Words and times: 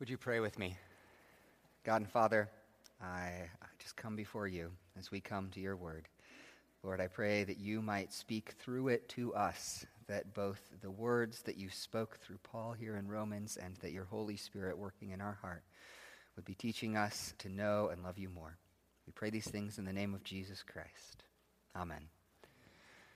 Would 0.00 0.08
you 0.08 0.16
pray 0.16 0.40
with 0.40 0.58
me? 0.58 0.78
God 1.84 1.96
and 1.96 2.08
Father, 2.10 2.48
I, 3.02 3.50
I 3.60 3.66
just 3.78 3.96
come 3.96 4.16
before 4.16 4.48
you 4.48 4.70
as 4.98 5.10
we 5.10 5.20
come 5.20 5.50
to 5.50 5.60
your 5.60 5.76
word. 5.76 6.08
Lord, 6.82 7.02
I 7.02 7.06
pray 7.06 7.44
that 7.44 7.58
you 7.58 7.82
might 7.82 8.10
speak 8.10 8.54
through 8.58 8.88
it 8.88 9.10
to 9.10 9.34
us, 9.34 9.84
that 10.08 10.32
both 10.32 10.58
the 10.80 10.90
words 10.90 11.42
that 11.42 11.58
you 11.58 11.68
spoke 11.68 12.16
through 12.16 12.38
Paul 12.42 12.72
here 12.72 12.96
in 12.96 13.08
Romans 13.08 13.58
and 13.62 13.76
that 13.82 13.92
your 13.92 14.06
Holy 14.06 14.38
Spirit 14.38 14.78
working 14.78 15.10
in 15.10 15.20
our 15.20 15.36
heart 15.42 15.64
would 16.34 16.46
be 16.46 16.54
teaching 16.54 16.96
us 16.96 17.34
to 17.36 17.50
know 17.50 17.90
and 17.92 18.02
love 18.02 18.16
you 18.16 18.30
more. 18.30 18.56
We 19.06 19.12
pray 19.12 19.28
these 19.28 19.50
things 19.50 19.76
in 19.76 19.84
the 19.84 19.92
name 19.92 20.14
of 20.14 20.24
Jesus 20.24 20.62
Christ. 20.62 21.24
Amen. 21.76 22.08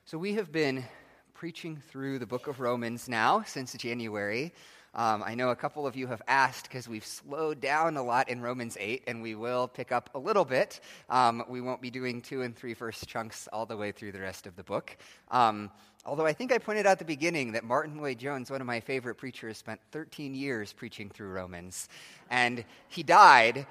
So 0.05 0.19
we 0.19 0.35
have 0.35 0.53
been 0.53 0.85
preaching 1.33 1.83
through 1.89 2.19
the 2.19 2.27
book 2.27 2.47
of 2.47 2.61
Romans 2.61 3.09
now 3.09 3.43
since 3.47 3.73
January. 3.73 4.53
Um, 4.95 5.25
I 5.27 5.35
know 5.35 5.49
a 5.51 5.57
couple 5.57 5.89
of 5.89 5.97
you 5.97 6.07
have 6.07 6.23
asked 6.29 6.69
because 6.69 6.89
we've 6.89 7.05
slowed 7.05 7.61
down 7.61 7.97
a 7.97 8.03
lot 8.03 8.29
in 8.29 8.41
Romans 8.41 8.77
8, 8.79 9.03
and 9.09 9.23
we 9.23 9.35
will 9.35 9.67
pick 9.67 9.91
up 9.91 10.11
a 10.15 10.19
little 10.19 10.45
bit. 10.45 10.79
Um, 11.11 11.43
we 11.49 11.61
won't 11.61 11.83
be 11.83 11.91
doing 11.91 12.23
two 12.23 12.43
and 12.43 12.55
three 12.55 12.75
verse 12.75 13.05
chunks 13.05 13.49
all 13.53 13.67
the 13.67 13.77
way 13.77 13.91
through 13.91 14.13
the 14.13 14.21
rest 14.21 14.47
of 14.47 14.55
the 14.55 14.63
book. 14.63 14.97
Um, 15.33 15.73
although 16.07 16.27
I 16.27 16.33
think 16.33 16.53
I 16.53 16.59
pointed 16.59 16.87
out 16.87 16.93
at 16.93 16.99
the 17.01 17.05
beginning 17.05 17.53
that 17.53 17.65
Martyn 17.65 18.01
Lloyd-Jones, 18.01 18.53
one 18.53 18.61
of 18.61 18.69
my 18.69 18.79
favorite 18.79 19.17
preachers, 19.17 19.59
spent 19.59 19.81
13 19.91 20.33
years 20.33 20.73
preaching 20.73 21.11
through 21.11 21.31
Romans, 21.31 21.89
and 22.31 22.65
he 22.89 23.03
died 23.03 23.67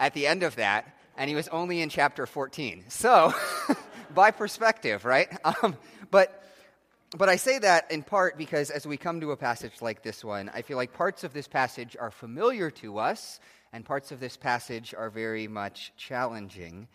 at 0.00 0.12
the 0.12 0.26
end 0.26 0.42
of 0.42 0.56
that, 0.56 0.98
and 1.16 1.30
he 1.30 1.36
was 1.36 1.46
only 1.48 1.82
in 1.82 1.88
chapter 1.88 2.26
14. 2.26 2.86
So, 2.88 3.32
by 4.14 4.32
perspective, 4.32 5.04
right? 5.04 5.28
Um, 5.44 5.76
but 6.10 6.42
but 7.16 7.28
I 7.28 7.36
say 7.36 7.58
that 7.60 7.90
in 7.90 8.02
part 8.02 8.36
because 8.36 8.70
as 8.70 8.86
we 8.86 8.96
come 8.96 9.20
to 9.20 9.30
a 9.30 9.36
passage 9.36 9.80
like 9.80 10.02
this 10.02 10.24
one, 10.24 10.50
I 10.52 10.62
feel 10.62 10.76
like 10.76 10.92
parts 10.92 11.22
of 11.22 11.32
this 11.32 11.46
passage 11.46 11.96
are 11.98 12.10
familiar 12.10 12.70
to 12.72 12.98
us, 12.98 13.38
and 13.72 13.84
parts 13.84 14.10
of 14.10 14.20
this 14.20 14.36
passage 14.36 14.94
are 14.96 15.10
very 15.10 15.46
much 15.46 15.92
challenging. 15.96 16.88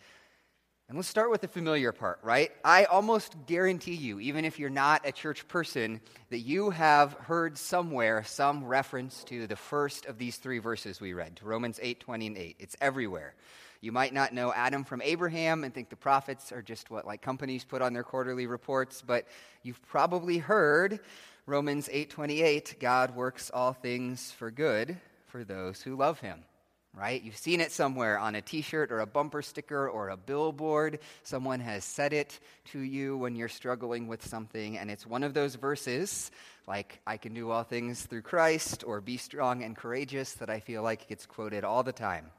And 0.88 0.98
let's 0.98 1.08
start 1.08 1.30
with 1.30 1.40
the 1.40 1.48
familiar 1.48 1.92
part, 1.92 2.18
right? 2.22 2.50
I 2.64 2.84
almost 2.84 3.36
guarantee 3.46 3.94
you, 3.94 4.18
even 4.18 4.44
if 4.44 4.58
you're 4.58 4.70
not 4.70 5.06
a 5.06 5.12
church 5.12 5.46
person, 5.46 6.00
that 6.30 6.40
you 6.40 6.70
have 6.70 7.12
heard 7.12 7.56
somewhere 7.56 8.24
some 8.24 8.64
reference 8.64 9.22
to 9.24 9.46
the 9.46 9.56
first 9.56 10.06
of 10.06 10.18
these 10.18 10.36
three 10.36 10.58
verses 10.58 11.00
we 11.00 11.12
read, 11.12 11.38
Romans 11.42 11.78
8, 11.80 12.00
20, 12.00 12.26
and 12.26 12.36
8. 12.36 12.56
It's 12.58 12.76
everywhere. 12.80 13.34
You 13.82 13.92
might 13.92 14.12
not 14.12 14.34
know 14.34 14.52
Adam 14.52 14.84
from 14.84 15.00
Abraham 15.00 15.64
and 15.64 15.72
think 15.72 15.88
the 15.88 15.96
prophets 15.96 16.52
are 16.52 16.60
just 16.60 16.90
what 16.90 17.06
like 17.06 17.22
companies 17.22 17.64
put 17.64 17.80
on 17.80 17.94
their 17.94 18.04
quarterly 18.04 18.46
reports, 18.46 19.02
but 19.06 19.26
you've 19.62 19.80
probably 19.86 20.36
heard 20.38 21.00
Romans 21.46 21.88
8:28, 21.90 22.78
God 22.78 23.16
works 23.16 23.50
all 23.52 23.72
things 23.72 24.32
for 24.32 24.50
good 24.50 24.98
for 25.28 25.44
those 25.44 25.80
who 25.80 25.96
love 25.96 26.20
him. 26.20 26.44
Right? 26.92 27.22
You've 27.22 27.36
seen 27.36 27.60
it 27.60 27.72
somewhere 27.72 28.18
on 28.18 28.34
a 28.34 28.42
t 28.42 28.60
shirt 28.60 28.92
or 28.92 29.00
a 29.00 29.06
bumper 29.06 29.42
sticker 29.42 29.88
or 29.88 30.10
a 30.10 30.16
billboard. 30.16 30.98
Someone 31.22 31.60
has 31.60 31.84
said 31.84 32.12
it 32.12 32.40
to 32.72 32.80
you 32.80 33.16
when 33.16 33.36
you're 33.36 33.48
struggling 33.48 34.08
with 34.08 34.26
something, 34.26 34.76
and 34.76 34.90
it's 34.90 35.06
one 35.06 35.22
of 35.22 35.32
those 35.32 35.54
verses, 35.54 36.32
like, 36.66 37.00
I 37.06 37.16
can 37.16 37.32
do 37.32 37.50
all 37.50 37.62
things 37.62 38.02
through 38.02 38.22
Christ 38.22 38.82
or 38.84 39.00
be 39.00 39.16
strong 39.16 39.62
and 39.62 39.76
courageous, 39.76 40.32
that 40.34 40.50
I 40.50 40.58
feel 40.58 40.82
like 40.82 41.08
gets 41.08 41.26
quoted 41.26 41.62
all 41.64 41.84
the 41.84 41.92
time 41.92 42.32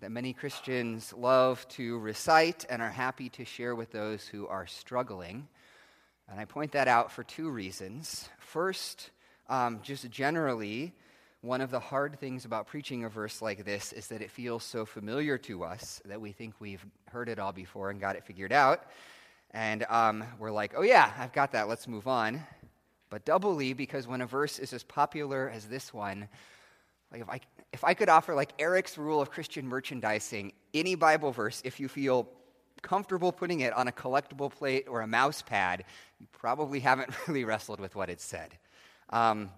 that 0.00 0.10
many 0.10 0.34
Christians 0.34 1.14
love 1.16 1.66
to 1.70 1.98
recite 1.98 2.66
and 2.68 2.82
are 2.82 2.90
happy 2.90 3.30
to 3.30 3.44
share 3.44 3.74
with 3.74 3.92
those 3.92 4.26
who 4.26 4.46
are 4.46 4.66
struggling. 4.66 5.48
And 6.28 6.38
I 6.38 6.44
point 6.44 6.72
that 6.72 6.86
out 6.86 7.10
for 7.12 7.24
two 7.24 7.48
reasons. 7.48 8.28
First, 8.38 9.10
um, 9.48 9.80
just 9.82 10.10
generally, 10.10 10.92
one 11.40 11.62
of 11.62 11.70
the 11.70 11.80
hard 11.80 12.18
things 12.18 12.44
about 12.44 12.66
preaching 12.66 13.04
a 13.04 13.08
verse 13.08 13.40
like 13.40 13.64
this 13.64 13.92
is 13.92 14.08
that 14.08 14.20
it 14.20 14.30
feels 14.30 14.64
so 14.64 14.84
familiar 14.84 15.38
to 15.38 15.64
us 15.64 16.02
that 16.04 16.20
we 16.20 16.32
think 16.32 16.54
we've 16.58 16.84
heard 17.06 17.28
it 17.28 17.38
all 17.38 17.52
before 17.52 17.88
and 17.90 18.00
got 18.00 18.16
it 18.16 18.24
figured 18.24 18.52
out. 18.52 18.82
And 19.52 19.86
um, 19.88 20.24
we're 20.38 20.50
like, 20.50 20.74
oh, 20.76 20.82
yeah, 20.82 21.10
I've 21.16 21.32
got 21.32 21.52
that, 21.52 21.68
let's 21.68 21.88
move 21.88 22.06
on. 22.06 22.42
But 23.08 23.24
doubly, 23.24 23.72
because 23.72 24.06
when 24.06 24.20
a 24.20 24.26
verse 24.26 24.58
is 24.58 24.72
as 24.74 24.82
popular 24.82 25.48
as 25.48 25.66
this 25.66 25.94
one, 25.94 26.28
like 27.12 27.20
if 27.20 27.28
I, 27.28 27.40
if 27.72 27.84
I 27.84 27.94
could 27.94 28.08
offer 28.08 28.34
like 28.34 28.52
Eric's 28.58 28.98
rule 28.98 29.20
of 29.20 29.30
Christian 29.30 29.66
merchandising, 29.66 30.52
any 30.74 30.94
Bible 30.94 31.32
verse, 31.32 31.62
if 31.64 31.78
you 31.80 31.88
feel 31.88 32.28
comfortable 32.82 33.32
putting 33.32 33.60
it 33.60 33.72
on 33.72 33.88
a 33.88 33.92
collectible 33.92 34.50
plate 34.50 34.86
or 34.88 35.00
a 35.00 35.06
mouse 35.06 35.42
pad, 35.42 35.84
you 36.20 36.26
probably 36.32 36.80
haven't 36.80 37.10
really 37.28 37.44
wrestled 37.44 37.80
with 37.80 37.94
what 37.94 38.10
it 38.10 38.20
said. 38.20 38.56
Um, 39.10 39.50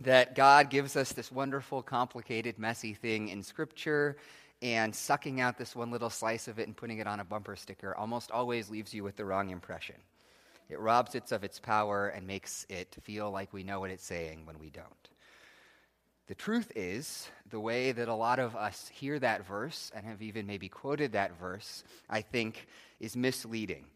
that 0.00 0.34
God 0.34 0.70
gives 0.70 0.96
us 0.96 1.12
this 1.12 1.30
wonderful, 1.30 1.82
complicated, 1.82 2.58
messy 2.58 2.94
thing 2.94 3.28
in 3.28 3.42
Scripture, 3.42 4.16
and 4.62 4.94
sucking 4.94 5.40
out 5.40 5.58
this 5.58 5.76
one 5.76 5.90
little 5.90 6.10
slice 6.10 6.48
of 6.48 6.58
it 6.58 6.66
and 6.66 6.76
putting 6.76 6.98
it 6.98 7.06
on 7.06 7.20
a 7.20 7.24
bumper 7.24 7.56
sticker 7.56 7.94
almost 7.96 8.30
always 8.30 8.70
leaves 8.70 8.94
you 8.94 9.04
with 9.04 9.16
the 9.16 9.24
wrong 9.24 9.50
impression. 9.50 9.96
It 10.70 10.80
robs 10.80 11.14
it 11.14 11.32
of 11.32 11.44
its 11.44 11.58
power 11.58 12.08
and 12.08 12.26
makes 12.26 12.64
it 12.68 12.96
feel 13.02 13.30
like 13.30 13.52
we 13.52 13.62
know 13.62 13.80
what 13.80 13.90
it's 13.90 14.04
saying 14.04 14.46
when 14.46 14.58
we 14.58 14.70
don't. 14.70 15.09
The 16.30 16.36
truth 16.36 16.70
is, 16.76 17.28
the 17.50 17.58
way 17.58 17.90
that 17.90 18.06
a 18.06 18.14
lot 18.14 18.38
of 18.38 18.54
us 18.54 18.88
hear 18.94 19.18
that 19.18 19.44
verse 19.44 19.90
and 19.92 20.06
have 20.06 20.22
even 20.22 20.46
maybe 20.46 20.68
quoted 20.68 21.10
that 21.10 21.36
verse, 21.40 21.82
I 22.08 22.20
think, 22.20 22.68
is 23.00 23.16
misleading. 23.16 23.86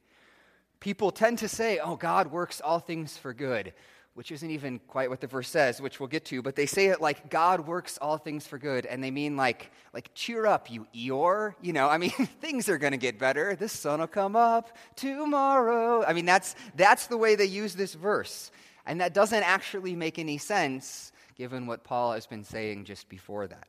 People 0.81 1.13
tend 1.13 1.39
to 1.39 1.49
say, 1.49 1.79
oh, 1.79 1.95
God 1.95 2.33
works 2.33 2.61
all 2.61 2.81
things 2.81 3.17
for 3.17 3.33
good, 3.33 3.73
which 4.15 4.33
isn't 4.33 4.51
even 4.51 4.81
quite 4.89 5.11
what 5.11 5.21
the 5.21 5.29
verse 5.29 5.49
says, 5.49 5.81
which 5.81 6.01
we'll 6.01 6.09
get 6.09 6.25
to, 6.25 6.43
but 6.43 6.57
they 6.57 6.67
say 6.67 6.87
it 6.87 7.01
like 7.01 7.31
God 7.31 7.69
works 7.69 7.99
all 7.99 8.19
things 8.19 8.49
for 8.49 8.59
good, 8.59 8.85
and 8.85 9.01
they 9.01 9.13
mean 9.13 9.37
like, 9.37 9.71
like 9.93 10.11
cheer 10.13 10.45
up, 10.45 10.69
you 10.73 10.89
Eeyore. 10.93 11.55
You 11.63 11.73
know, 11.73 11.89
I 11.89 11.99
mean, 11.99 12.11
things 12.41 12.69
are 12.69 12.79
going 12.79 12.95
to 12.95 12.99
get 12.99 13.17
better. 13.17 13.55
The 13.55 13.69
sun 13.69 14.01
will 14.01 14.09
come 14.09 14.35
up 14.35 14.77
tomorrow. 14.97 16.05
I 16.05 16.13
mean, 16.13 16.27
that's, 16.27 16.57
that's 16.75 17.07
the 17.07 17.17
way 17.17 17.37
they 17.37 17.45
use 17.45 17.77
this 17.77 17.95
verse. 17.95 18.51
And 18.87 19.01
that 19.01 19.15
doesn't 19.15 19.45
actually 19.45 19.95
make 19.95 20.19
any 20.19 20.39
sense 20.39 21.13
given 21.37 21.67
what 21.67 21.85
Paul 21.85 22.13
has 22.13 22.27
been 22.27 22.45
saying 22.45 22.85
just 22.85 23.09
before 23.09 23.47
that. 23.47 23.69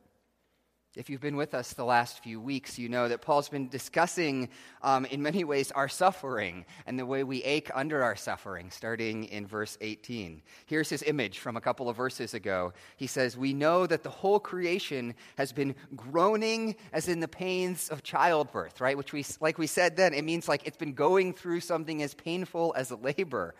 If 0.96 1.10
you've 1.10 1.20
been 1.20 1.36
with 1.36 1.52
us 1.52 1.74
the 1.74 1.84
last 1.84 2.22
few 2.22 2.40
weeks, 2.40 2.78
you 2.78 2.88
know 2.88 3.06
that 3.06 3.20
Paul's 3.20 3.50
been 3.50 3.68
discussing, 3.68 4.48
um, 4.80 5.04
in 5.04 5.20
many 5.20 5.44
ways, 5.44 5.70
our 5.72 5.88
suffering 5.88 6.64
and 6.86 6.98
the 6.98 7.04
way 7.04 7.22
we 7.22 7.42
ache 7.44 7.70
under 7.74 8.02
our 8.02 8.16
suffering, 8.16 8.70
starting 8.70 9.24
in 9.24 9.46
verse 9.46 9.76
18. 9.82 10.40
Here's 10.64 10.88
his 10.88 11.02
image 11.02 11.38
from 11.38 11.58
a 11.58 11.60
couple 11.60 11.90
of 11.90 11.98
verses 11.98 12.32
ago. 12.32 12.72
He 12.96 13.06
says, 13.06 13.36
We 13.36 13.52
know 13.52 13.86
that 13.86 14.04
the 14.04 14.08
whole 14.08 14.40
creation 14.40 15.14
has 15.36 15.52
been 15.52 15.74
groaning 15.94 16.76
as 16.94 17.08
in 17.08 17.20
the 17.20 17.28
pains 17.28 17.90
of 17.90 18.02
childbirth, 18.02 18.80
right? 18.80 18.96
Which 18.96 19.12
we, 19.12 19.22
like 19.38 19.58
we 19.58 19.66
said 19.66 19.96
then, 19.96 20.14
it 20.14 20.24
means 20.24 20.48
like 20.48 20.66
it's 20.66 20.78
been 20.78 20.94
going 20.94 21.34
through 21.34 21.60
something 21.60 22.02
as 22.02 22.14
painful 22.14 22.72
as 22.74 22.90
labor 22.90 23.54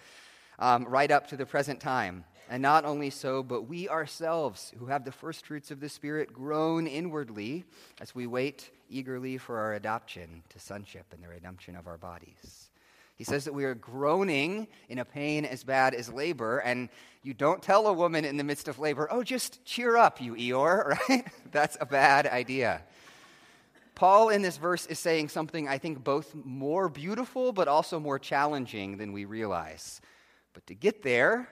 um, 0.59 0.87
right 0.87 1.11
up 1.11 1.27
to 1.29 1.37
the 1.37 1.45
present 1.45 1.81
time. 1.81 2.25
And 2.49 2.63
not 2.63 2.85
only 2.85 3.11
so, 3.11 3.43
but 3.43 3.63
we 3.63 3.89
ourselves, 3.89 4.73
who 4.79 4.87
have 4.87 5.05
the 5.05 5.13
first 5.13 5.47
fruits 5.47 5.71
of 5.71 5.81
the 5.81 5.89
Spirit, 5.89 6.33
groan 6.33 6.87
inwardly 6.87 7.65
as 8.01 8.15
we 8.15 8.27
wait 8.27 8.71
eagerly 8.89 9.37
for 9.37 9.59
our 9.59 9.75
adoption 9.75 10.43
to 10.51 10.61
sonship 10.61 11.07
and 11.13 11.23
the 11.23 11.29
redemption 11.29 11.75
of 11.75 11.87
our 11.87 11.99
bodies. 11.99 12.71
He 13.17 13.25
says 13.25 13.45
that 13.47 13.55
we 13.55 13.65
are 13.65 13.75
groaning 13.75 14.69
in 14.89 14.99
a 14.99 15.05
pain 15.05 15.45
as 15.45 15.65
bad 15.65 15.95
as 15.95 16.13
labor, 16.13 16.59
and 16.59 16.91
you 17.23 17.33
don't 17.35 17.63
tell 17.63 17.87
a 17.87 17.93
woman 17.93 18.25
in 18.25 18.37
the 18.37 18.45
midst 18.45 18.69
of 18.69 18.79
labor, 18.79 19.09
oh, 19.11 19.23
just 19.23 19.65
cheer 19.65 19.97
up, 19.97 20.21
you 20.21 20.35
Eeyore, 20.35 20.99
right? 21.09 21.27
That's 21.51 21.77
a 21.81 21.87
bad 21.87 22.27
idea. 22.27 22.83
Paul 23.95 24.29
in 24.29 24.43
this 24.43 24.59
verse 24.59 24.85
is 24.87 24.99
saying 24.99 25.31
something 25.31 25.67
I 25.67 25.79
think 25.79 26.05
both 26.05 26.35
more 26.35 26.91
beautiful 26.91 27.53
but 27.53 27.67
also 27.67 27.99
more 27.99 28.19
challenging 28.19 28.99
than 28.99 29.15
we 29.15 29.25
realize. 29.25 30.03
But 30.53 30.67
to 30.67 30.75
get 30.75 31.03
there, 31.03 31.49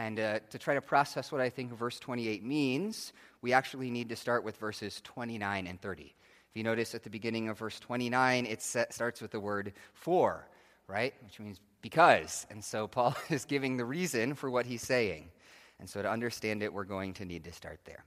and 0.00 0.18
uh, 0.18 0.38
to 0.48 0.58
try 0.58 0.72
to 0.72 0.80
process 0.80 1.30
what 1.30 1.42
I 1.42 1.50
think 1.50 1.76
verse 1.76 2.00
28 2.00 2.42
means, 2.42 3.12
we 3.42 3.52
actually 3.52 3.90
need 3.90 4.08
to 4.08 4.16
start 4.16 4.44
with 4.44 4.56
verses 4.56 4.98
29 5.04 5.66
and 5.66 5.78
30. 5.78 6.02
If 6.04 6.56
you 6.56 6.62
notice 6.62 6.94
at 6.94 7.02
the 7.02 7.10
beginning 7.10 7.50
of 7.50 7.58
verse 7.58 7.78
29, 7.78 8.46
it 8.46 8.62
set, 8.62 8.94
starts 8.94 9.20
with 9.20 9.30
the 9.30 9.38
word 9.38 9.74
for, 9.92 10.48
right? 10.88 11.12
Which 11.22 11.38
means 11.38 11.60
because. 11.82 12.46
And 12.48 12.64
so 12.64 12.88
Paul 12.88 13.14
is 13.28 13.44
giving 13.44 13.76
the 13.76 13.84
reason 13.84 14.34
for 14.34 14.48
what 14.48 14.64
he's 14.64 14.80
saying. 14.80 15.28
And 15.78 15.88
so 15.88 16.00
to 16.00 16.10
understand 16.10 16.62
it, 16.62 16.72
we're 16.72 16.84
going 16.84 17.12
to 17.14 17.26
need 17.26 17.44
to 17.44 17.52
start 17.52 17.80
there. 17.84 18.06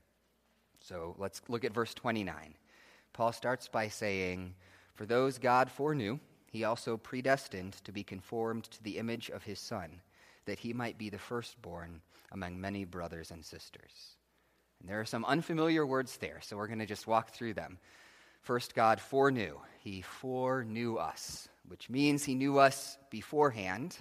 So 0.80 1.14
let's 1.16 1.42
look 1.48 1.64
at 1.64 1.72
verse 1.72 1.94
29. 1.94 2.56
Paul 3.12 3.30
starts 3.30 3.68
by 3.68 3.86
saying, 3.86 4.56
For 4.96 5.06
those 5.06 5.38
God 5.38 5.70
foreknew, 5.70 6.18
he 6.50 6.64
also 6.64 6.96
predestined 6.96 7.74
to 7.84 7.92
be 7.92 8.02
conformed 8.02 8.64
to 8.64 8.82
the 8.82 8.98
image 8.98 9.30
of 9.30 9.44
his 9.44 9.60
Son 9.60 10.00
that 10.46 10.58
he 10.58 10.72
might 10.72 10.98
be 10.98 11.10
the 11.10 11.18
firstborn 11.18 12.00
among 12.32 12.60
many 12.60 12.84
brothers 12.84 13.30
and 13.30 13.44
sisters. 13.44 14.16
And 14.80 14.88
there 14.88 15.00
are 15.00 15.06
some 15.06 15.24
unfamiliar 15.24 15.86
words 15.86 16.16
there, 16.18 16.40
so 16.42 16.56
we're 16.56 16.66
going 16.66 16.78
to 16.80 16.86
just 16.86 17.06
walk 17.06 17.30
through 17.30 17.54
them. 17.54 17.78
First, 18.42 18.74
God 18.74 19.00
foreknew. 19.00 19.56
He 19.80 20.02
foreknew 20.02 20.96
us, 20.96 21.48
which 21.68 21.88
means 21.88 22.24
he 22.24 22.34
knew 22.34 22.58
us 22.58 22.98
beforehand. 23.10 23.96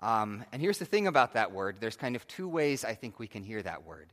Um, 0.00 0.44
and 0.52 0.60
here's 0.60 0.78
the 0.78 0.84
thing 0.84 1.06
about 1.06 1.34
that 1.34 1.52
word 1.52 1.76
there's 1.80 1.96
kind 1.96 2.16
of 2.16 2.26
two 2.26 2.48
ways 2.48 2.84
I 2.84 2.94
think 2.94 3.18
we 3.18 3.28
can 3.28 3.42
hear 3.42 3.62
that 3.62 3.84
word. 3.84 4.12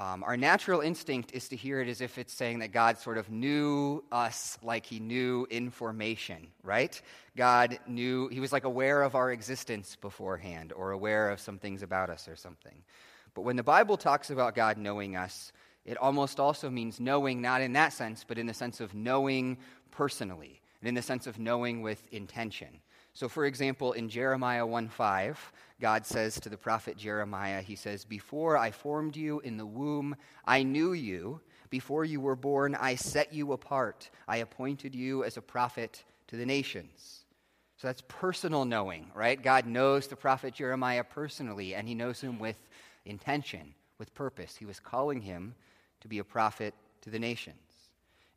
Um, 0.00 0.24
our 0.24 0.38
natural 0.38 0.80
instinct 0.80 1.32
is 1.34 1.48
to 1.48 1.56
hear 1.56 1.82
it 1.82 1.86
as 1.86 2.00
if 2.00 2.16
it's 2.16 2.32
saying 2.32 2.60
that 2.60 2.72
God 2.72 2.96
sort 2.96 3.18
of 3.18 3.30
knew 3.30 4.02
us 4.10 4.58
like 4.62 4.86
he 4.86 4.98
knew 4.98 5.46
information, 5.50 6.46
right? 6.62 7.00
God 7.36 7.78
knew, 7.86 8.28
he 8.28 8.40
was 8.40 8.50
like 8.50 8.64
aware 8.64 9.02
of 9.02 9.14
our 9.14 9.30
existence 9.30 9.96
beforehand 10.00 10.72
or 10.74 10.92
aware 10.92 11.28
of 11.28 11.38
some 11.38 11.58
things 11.58 11.82
about 11.82 12.08
us 12.08 12.28
or 12.28 12.34
something. 12.34 12.82
But 13.34 13.42
when 13.42 13.56
the 13.56 13.62
Bible 13.62 13.98
talks 13.98 14.30
about 14.30 14.54
God 14.54 14.78
knowing 14.78 15.16
us, 15.16 15.52
it 15.84 15.98
almost 15.98 16.40
also 16.40 16.70
means 16.70 16.98
knowing, 16.98 17.42
not 17.42 17.60
in 17.60 17.74
that 17.74 17.92
sense, 17.92 18.24
but 18.26 18.38
in 18.38 18.46
the 18.46 18.54
sense 18.54 18.80
of 18.80 18.94
knowing 18.94 19.58
personally, 19.90 20.62
and 20.80 20.88
in 20.88 20.94
the 20.94 21.02
sense 21.02 21.26
of 21.26 21.38
knowing 21.38 21.82
with 21.82 22.08
intention. 22.10 22.80
So, 23.20 23.28
for 23.28 23.44
example, 23.44 23.92
in 23.92 24.08
Jeremiah 24.08 24.64
1 24.64 24.88
5, 24.88 25.52
God 25.78 26.06
says 26.06 26.40
to 26.40 26.48
the 26.48 26.56
prophet 26.56 26.96
Jeremiah, 26.96 27.60
He 27.60 27.76
says, 27.76 28.02
Before 28.02 28.56
I 28.56 28.70
formed 28.70 29.14
you 29.14 29.40
in 29.40 29.58
the 29.58 29.66
womb, 29.66 30.16
I 30.46 30.62
knew 30.62 30.94
you. 30.94 31.42
Before 31.68 32.02
you 32.02 32.18
were 32.18 32.34
born, 32.34 32.74
I 32.74 32.94
set 32.94 33.34
you 33.34 33.52
apart. 33.52 34.08
I 34.26 34.38
appointed 34.38 34.94
you 34.94 35.22
as 35.22 35.36
a 35.36 35.42
prophet 35.42 36.02
to 36.28 36.36
the 36.36 36.46
nations. 36.46 37.26
So 37.76 37.88
that's 37.88 38.02
personal 38.08 38.64
knowing, 38.64 39.10
right? 39.14 39.42
God 39.42 39.66
knows 39.66 40.06
the 40.06 40.16
prophet 40.16 40.54
Jeremiah 40.54 41.04
personally, 41.04 41.74
and 41.74 41.86
he 41.86 41.94
knows 41.94 42.22
him 42.22 42.38
with 42.38 42.56
intention, 43.04 43.74
with 43.98 44.14
purpose. 44.14 44.56
He 44.56 44.64
was 44.64 44.80
calling 44.80 45.20
him 45.20 45.54
to 46.00 46.08
be 46.08 46.20
a 46.20 46.24
prophet 46.24 46.72
to 47.02 47.10
the 47.10 47.18
nations. 47.18 47.69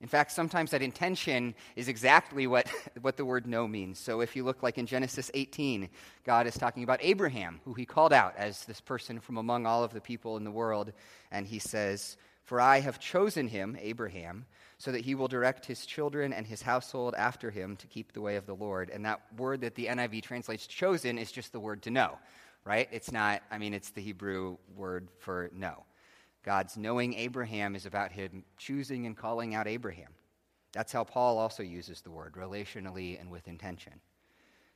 In 0.04 0.10
fact, 0.10 0.34
sometimes 0.34 0.72
that 0.72 0.82
intention 0.82 1.56
is 1.78 1.88
exactly 1.88 2.46
what, 2.46 2.68
what 3.02 3.16
the 3.16 3.24
word 3.24 3.48
know 3.48 3.66
means. 3.66 3.98
So 3.98 4.20
if 4.20 4.36
you 4.36 4.44
look 4.44 4.62
like 4.62 4.78
in 4.78 4.86
Genesis 4.86 5.32
18, 5.34 5.88
God 6.26 6.46
is 6.46 6.58
talking 6.58 6.84
about 6.84 7.00
Abraham, 7.02 7.62
who 7.64 7.74
he 7.74 7.86
called 7.86 8.12
out 8.12 8.36
as 8.36 8.66
this 8.66 8.82
person 8.82 9.22
from 9.22 9.38
among 9.38 9.66
all 9.66 9.82
of 9.82 9.94
the 9.94 10.02
people 10.02 10.36
in 10.36 10.44
the 10.44 10.52
world. 10.52 10.92
And 11.32 11.48
he 11.48 11.58
says, 11.58 12.18
For 12.44 12.60
I 12.60 12.82
have 12.82 13.00
chosen 13.00 13.48
him, 13.48 13.78
Abraham, 13.80 14.46
so 14.78 14.92
that 14.92 15.06
he 15.06 15.16
will 15.16 15.30
direct 15.30 15.66
his 15.66 15.86
children 15.86 16.34
and 16.34 16.46
his 16.46 16.62
household 16.62 17.16
after 17.18 17.50
him 17.50 17.78
to 17.78 17.88
keep 17.88 18.12
the 18.12 18.20
way 18.20 18.36
of 18.36 18.46
the 18.46 18.56
Lord. 18.56 18.90
And 18.90 19.06
that 19.06 19.22
word 19.38 19.62
that 19.62 19.76
the 19.76 19.86
NIV 19.86 20.22
translates 20.22 20.68
chosen 20.68 21.18
is 21.18 21.32
just 21.32 21.54
the 21.54 21.62
word 21.62 21.82
to 21.84 21.92
know, 21.92 22.20
right? 22.66 22.90
It's 22.92 23.14
not, 23.14 23.42
I 23.50 23.58
mean, 23.58 23.74
it's 23.74 23.92
the 23.92 24.02
Hebrew 24.02 24.58
word 24.76 25.08
for 25.20 25.50
know. 25.54 25.86
God's 26.44 26.78
knowing 26.78 27.14
Abraham 27.14 27.76
is 27.76 27.86
about 27.86 28.12
him 28.12 28.44
choosing 28.58 29.06
and 29.06 29.18
calling 29.18 29.56
out 29.56 29.68
Abraham. 29.68 30.12
That's 30.74 30.92
how 30.92 31.04
Paul 31.04 31.38
also 31.38 31.64
uses 31.64 32.02
the 32.02 32.12
word, 32.12 32.34
relationally 32.34 33.20
and 33.20 33.32
with 33.32 33.48
intention. 33.48 33.94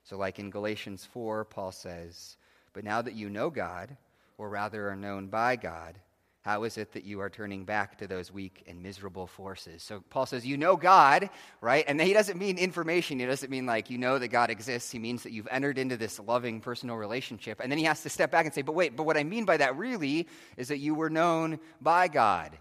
So, 0.03 0.17
like 0.17 0.39
in 0.39 0.49
Galatians 0.49 1.05
4, 1.11 1.43
Paul 1.45 1.71
says, 1.71 2.37
But 2.71 2.85
now 2.85 3.01
that 3.01 3.15
you 3.15 3.29
know 3.29 3.49
God, 3.49 3.97
or 4.37 4.49
rather 4.49 4.89
are 4.89 4.95
known 4.95 5.27
by 5.27 5.55
God, 5.57 5.99
how 6.47 6.63
is 6.63 6.77
it 6.77 6.93
that 6.93 7.03
you 7.03 7.19
are 7.19 7.29
turning 7.29 7.65
back 7.65 7.97
to 7.97 8.07
those 8.07 8.31
weak 8.31 8.63
and 8.67 8.81
miserable 8.81 9.27
forces? 9.27 9.83
So 9.83 10.01
Paul 10.09 10.25
says, 10.25 10.45
You 10.45 10.55
know 10.55 10.77
God, 10.77 11.29
right? 11.59 11.83
And 11.85 11.99
he 11.99 12.13
doesn't 12.13 12.39
mean 12.39 12.57
information. 12.57 13.19
He 13.19 13.25
doesn't 13.25 13.49
mean 13.49 13.65
like 13.65 13.89
you 13.89 13.97
know 13.97 14.17
that 14.17 14.29
God 14.29 14.49
exists. 14.49 14.89
He 14.89 14.97
means 14.97 15.23
that 15.23 15.33
you've 15.33 15.49
entered 15.51 15.77
into 15.77 15.97
this 15.97 16.21
loving 16.21 16.61
personal 16.61 16.95
relationship. 16.95 17.59
And 17.59 17.69
then 17.69 17.77
he 17.77 17.83
has 17.83 18.01
to 18.03 18.09
step 18.09 18.31
back 18.31 18.45
and 18.45 18.55
say, 18.55 18.61
But 18.61 18.75
wait, 18.75 18.95
but 18.95 19.03
what 19.03 19.17
I 19.17 19.25
mean 19.25 19.43
by 19.43 19.57
that 19.57 19.75
really 19.75 20.29
is 20.55 20.69
that 20.69 20.77
you 20.77 20.95
were 20.95 21.09
known 21.09 21.59
by 21.81 22.07
God, 22.07 22.57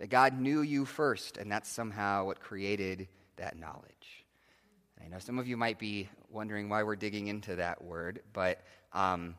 that 0.00 0.10
God 0.10 0.38
knew 0.38 0.60
you 0.60 0.84
first. 0.84 1.38
And 1.38 1.50
that's 1.50 1.70
somehow 1.70 2.26
what 2.26 2.40
created 2.40 3.08
that 3.36 3.58
knowledge. 3.58 4.26
I 5.02 5.08
know 5.08 5.18
some 5.18 5.38
of 5.38 5.48
you 5.48 5.56
might 5.56 5.78
be 5.78 6.10
wondering 6.28 6.68
why 6.68 6.82
we're 6.82 6.94
digging 6.94 7.28
into 7.28 7.56
that 7.56 7.82
word, 7.82 8.20
but. 8.34 8.60
Um, 8.92 9.36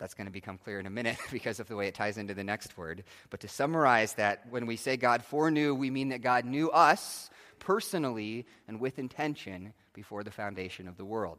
that's 0.00 0.14
going 0.14 0.26
to 0.26 0.32
become 0.32 0.58
clear 0.58 0.80
in 0.80 0.86
a 0.86 0.90
minute 0.90 1.18
because 1.30 1.60
of 1.60 1.68
the 1.68 1.76
way 1.76 1.86
it 1.86 1.94
ties 1.94 2.18
into 2.18 2.34
the 2.34 2.42
next 2.42 2.76
word. 2.76 3.04
But 3.28 3.40
to 3.40 3.48
summarize 3.48 4.14
that, 4.14 4.46
when 4.50 4.66
we 4.66 4.76
say 4.76 4.96
God 4.96 5.22
foreknew, 5.22 5.74
we 5.74 5.90
mean 5.90 6.08
that 6.08 6.22
God 6.22 6.44
knew 6.44 6.70
us 6.70 7.30
personally 7.60 8.46
and 8.66 8.80
with 8.80 8.98
intention 8.98 9.72
before 9.92 10.24
the 10.24 10.30
foundation 10.30 10.88
of 10.88 10.96
the 10.96 11.04
world. 11.04 11.38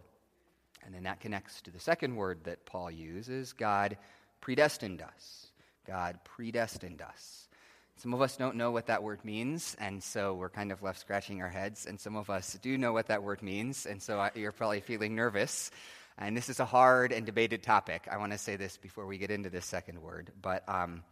And 0.86 0.96
then 0.96 1.04
that 1.04 1.20
connects 1.20 1.62
to 1.64 1.72
the 1.72 1.80
second 1.80 2.16
word 2.16 2.46
that 2.46 2.66
Paul 2.66 2.90
uses 2.90 3.54
God 3.54 3.98
predestined 4.40 5.02
us. 5.02 5.48
God 5.86 6.20
predestined 6.24 7.02
us. 7.02 7.50
Some 7.98 8.14
of 8.16 8.22
us 8.22 8.36
don't 8.36 8.56
know 8.56 8.72
what 8.72 8.88
that 8.88 9.04
word 9.04 9.24
means, 9.24 9.76
and 9.80 10.02
so 10.02 10.34
we're 10.34 10.50
kind 10.50 10.72
of 10.72 10.82
left 10.82 11.00
scratching 11.00 11.42
our 11.42 11.50
heads. 11.50 11.86
And 11.86 12.00
some 12.00 12.16
of 12.16 12.32
us 12.32 12.58
do 12.62 12.76
know 12.76 12.94
what 12.94 13.08
that 13.08 13.22
word 13.22 13.44
means, 13.44 13.86
and 13.86 14.02
so 14.02 14.28
you're 14.34 14.52
probably 14.52 14.82
feeling 14.82 15.16
nervous. 15.16 15.70
And 16.18 16.36
this 16.36 16.50
is 16.50 16.60
a 16.60 16.66
hard 16.66 17.12
and 17.12 17.26
debated 17.26 17.64
topic. 17.64 18.08
I 18.12 18.18
want 18.18 18.32
to 18.32 18.38
say 18.38 18.56
this 18.56 18.78
before 18.78 19.06
we 19.06 19.18
get 19.18 19.32
into 19.32 19.50
this 19.50 19.66
second 19.66 20.02
word. 20.02 20.32
But 20.42 20.68
um, 20.68 21.04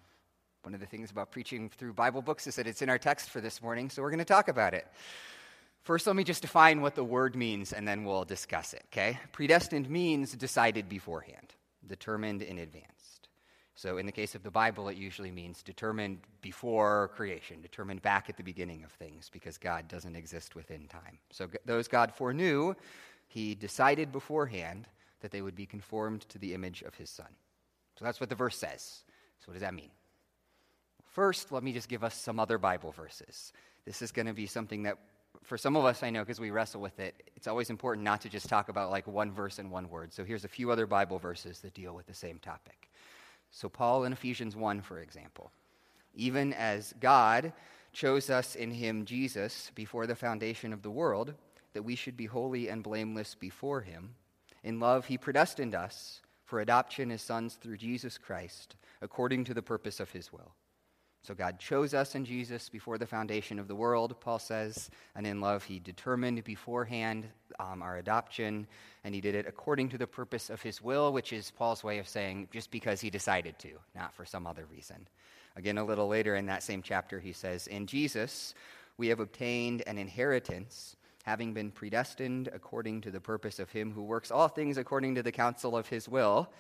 one 0.64 0.74
of 0.74 0.80
the 0.80 0.86
things 0.86 1.10
about 1.12 1.32
preaching 1.32 1.70
through 1.70 1.94
Bible 1.94 2.22
books 2.22 2.46
is 2.48 2.56
that 2.58 2.68
it's 2.68 2.82
in 2.82 2.90
our 2.90 2.98
text 2.98 3.30
for 3.30 3.42
this 3.42 3.62
morning, 3.62 3.90
so 3.90 4.02
we're 4.02 4.12
going 4.12 4.20
to 4.20 4.26
talk 4.26 4.50
about 4.50 4.74
it. 4.74 4.86
First, 5.84 6.06
let 6.06 6.16
me 6.16 6.24
just 6.24 6.42
define 6.42 6.82
what 6.82 6.96
the 6.96 7.04
word 7.04 7.36
means, 7.36 7.72
and 7.72 7.88
then 7.88 8.04
we'll 8.04 8.26
discuss 8.26 8.74
it, 8.74 8.84
okay? 8.92 9.18
Predestined 9.32 9.90
means 9.90 10.34
decided 10.34 10.90
beforehand, 10.90 11.56
determined 11.88 12.42
in 12.42 12.60
advance. 12.60 12.86
So, 13.76 13.98
in 13.98 14.06
the 14.06 14.12
case 14.12 14.36
of 14.36 14.44
the 14.44 14.52
Bible, 14.52 14.90
it 14.90 14.98
usually 14.98 15.32
means 15.32 15.64
determined 15.64 16.20
before 16.42 17.12
creation, 17.16 17.62
determined 17.62 18.02
back 18.02 18.30
at 18.30 18.36
the 18.36 18.44
beginning 18.44 18.84
of 18.84 18.92
things, 18.92 19.30
because 19.32 19.58
God 19.58 19.88
doesn't 19.88 20.18
exist 20.18 20.54
within 20.54 20.86
time. 20.88 21.18
So, 21.32 21.48
those 21.66 21.88
God 21.88 22.14
foreknew 22.14 22.76
he 23.30 23.56
decided 23.56 24.12
beforehand 24.12 24.88
that 25.22 25.32
they 25.32 25.42
would 25.42 25.56
be 25.56 25.66
conformed 25.66 26.22
to 26.30 26.40
the 26.40 26.54
image 26.54 26.82
of 26.82 26.96
his 26.96 27.10
son. 27.10 27.30
So 27.98 28.04
that's 28.04 28.20
what 28.20 28.30
the 28.30 28.36
verse 28.36 28.58
says. 28.58 29.04
So, 29.40 29.46
what 29.48 29.54
does 29.54 29.62
that 29.62 29.74
mean? 29.74 29.92
First, 31.06 31.52
let 31.52 31.64
me 31.64 31.72
just 31.72 31.90
give 31.90 32.04
us 32.04 32.16
some 32.16 32.40
other 32.40 32.58
Bible 32.58 32.92
verses. 32.92 33.54
This 33.86 34.02
is 34.02 34.12
going 34.12 34.26
to 34.26 34.34
be 34.34 34.48
something 34.48 34.84
that, 34.84 34.98
for 35.44 35.58
some 35.58 35.76
of 35.76 35.86
us, 35.86 36.02
I 36.02 36.10
know 36.10 36.22
because 36.22 36.40
we 36.40 36.50
wrestle 36.50 36.82
with 36.82 37.00
it, 37.00 37.30
it's 37.36 37.48
always 37.48 37.70
important 37.70 38.04
not 38.04 38.22
to 38.22 38.30
just 38.30 38.50
talk 38.50 38.70
about 38.70 38.90
like 38.90 39.08
one 39.08 39.32
verse 39.32 39.60
and 39.60 39.70
one 39.70 39.90
word. 39.90 40.12
So, 40.12 40.24
here's 40.24 40.46
a 40.46 40.50
few 40.50 40.72
other 40.72 40.88
Bible 40.88 41.20
verses 41.20 41.60
that 41.60 41.76
deal 41.76 41.94
with 41.94 42.08
the 42.08 42.14
same 42.14 42.40
topic. 42.40 42.90
So, 43.52 43.70
Paul 43.70 44.06
in 44.06 44.14
Ephesians 44.14 44.56
1, 44.56 44.82
for 44.82 45.00
example, 45.00 45.52
even 46.16 46.54
as 46.54 46.94
God 47.00 47.54
chose 47.94 48.30
us 48.30 48.56
in 48.56 48.72
him, 48.72 49.06
Jesus, 49.06 49.72
before 49.76 50.08
the 50.08 50.16
foundation 50.16 50.74
of 50.74 50.82
the 50.82 50.92
world, 50.92 51.34
that 51.74 51.84
we 51.84 51.96
should 51.96 52.18
be 52.18 52.26
holy 52.26 52.70
and 52.70 52.84
blameless 52.84 53.36
before 53.36 53.82
him. 53.82 54.16
In 54.64 54.80
love, 54.80 55.06
he 55.06 55.18
predestined 55.18 55.76
us 55.76 56.22
for 56.46 56.60
adoption 56.60 57.12
as 57.12 57.22
sons 57.22 57.56
through 57.56 57.78
Jesus 57.78 58.18
Christ, 58.18 58.76
according 59.02 59.44
to 59.46 59.54
the 59.54 59.62
purpose 59.62 60.00
of 60.00 60.12
his 60.12 60.34
will. 60.34 60.54
So 61.22 61.34
God 61.34 61.60
chose 61.60 61.94
us 61.94 62.16
in 62.16 62.24
Jesus 62.24 62.70
before 62.70 62.98
the 62.98 63.06
foundation 63.06 63.60
of 63.60 63.68
the 63.68 63.76
world, 63.76 64.20
Paul 64.22 64.40
says, 64.40 64.90
and 65.16 65.28
in 65.28 65.42
love, 65.42 65.64
he 65.64 65.80
determined 65.80 66.44
beforehand 66.44 67.28
um, 67.60 67.82
our 67.82 67.98
adoption, 67.98 68.66
and 69.04 69.14
he 69.14 69.20
did 69.20 69.36
it 69.36 69.46
according 69.46 69.90
to 69.90 69.98
the 69.98 70.08
purpose 70.08 70.50
of 70.50 70.62
his 70.62 70.82
will, 70.82 71.12
which 71.12 71.34
is 71.34 71.52
Paul's 71.52 71.84
way 71.84 72.00
of 72.00 72.08
saying 72.08 72.48
just 72.52 72.72
because 72.72 73.02
he 73.02 73.10
decided 73.10 73.60
to, 73.60 73.72
not 73.94 74.14
for 74.14 74.26
some 74.26 74.48
other 74.48 74.66
reason. 74.72 75.08
Again, 75.58 75.78
a 75.78 75.84
little 75.84 76.08
later 76.08 76.36
in 76.36 76.46
that 76.46 76.64
same 76.64 76.82
chapter, 76.82 77.20
he 77.20 77.34
says, 77.34 77.68
In 77.68 77.86
Jesus, 77.86 78.54
we 78.98 79.10
have 79.10 79.20
obtained 79.20 79.84
an 79.88 79.98
inheritance 79.98 80.96
having 81.24 81.54
been 81.54 81.72
predestined 81.72 82.50
according 82.54 83.02
to 83.02 83.12
the 83.12 83.22
purpose 83.22 83.60
of 83.60 83.72
him 83.72 83.92
who 83.92 84.04
works 84.04 84.32
all 84.32 84.48
things 84.48 84.78
according 84.78 85.16
to 85.16 85.24
the 85.24 85.32
counsel 85.32 85.76
of 85.76 85.88
his 85.88 86.08
will, 86.08 86.52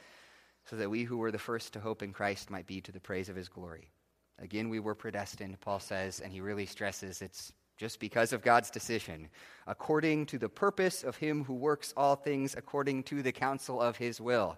so 0.65 0.75
that 0.75 0.89
we 0.89 1.03
who 1.03 1.17
were 1.17 1.31
the 1.31 1.39
first 1.39 1.73
to 1.73 1.79
hope 1.79 2.03
in 2.03 2.13
Christ 2.13 2.49
might 2.49 2.67
be 2.67 2.81
to 2.81 2.91
the 2.91 2.99
praise 2.99 3.29
of 3.29 3.35
his 3.35 3.49
glory. 3.49 3.89
Again, 4.37 4.69
we 4.69 4.79
were 4.79 4.95
predestined, 4.95 5.59
Paul 5.59 5.79
says, 5.79 6.19
and 6.19 6.31
he 6.31 6.41
really 6.41 6.65
stresses 6.65 7.21
it's 7.21 7.51
just 7.77 7.99
because 7.99 8.33
of 8.33 8.41
God's 8.41 8.69
decision, 8.69 9.29
according 9.65 10.25
to 10.27 10.37
the 10.37 10.49
purpose 10.49 11.03
of 11.03 11.15
him 11.15 11.45
who 11.45 11.53
works 11.53 11.93
all 11.95 12.15
things 12.15 12.53
according 12.55 13.03
to 13.03 13.23
the 13.23 13.31
counsel 13.31 13.81
of 13.81 13.95
his 13.97 14.19
will. 14.19 14.57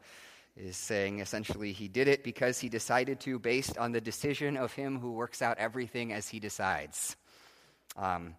Is 0.58 0.76
saying 0.76 1.20
essentially 1.20 1.72
he 1.72 1.88
did 1.88 2.10
it 2.10 2.26
because 2.26 2.60
he 2.60 2.68
decided 2.68 3.22
to, 3.22 3.40
based 3.40 3.78
on 3.78 3.94
the 3.94 4.02
decision 4.02 4.58
of 4.58 4.74
him 4.74 5.00
who 5.00 5.14
works 5.14 5.42
out 5.42 5.58
everything 5.60 6.12
as 6.12 6.28
he 6.28 6.40
decides. 6.42 7.16
Um, 7.96 8.36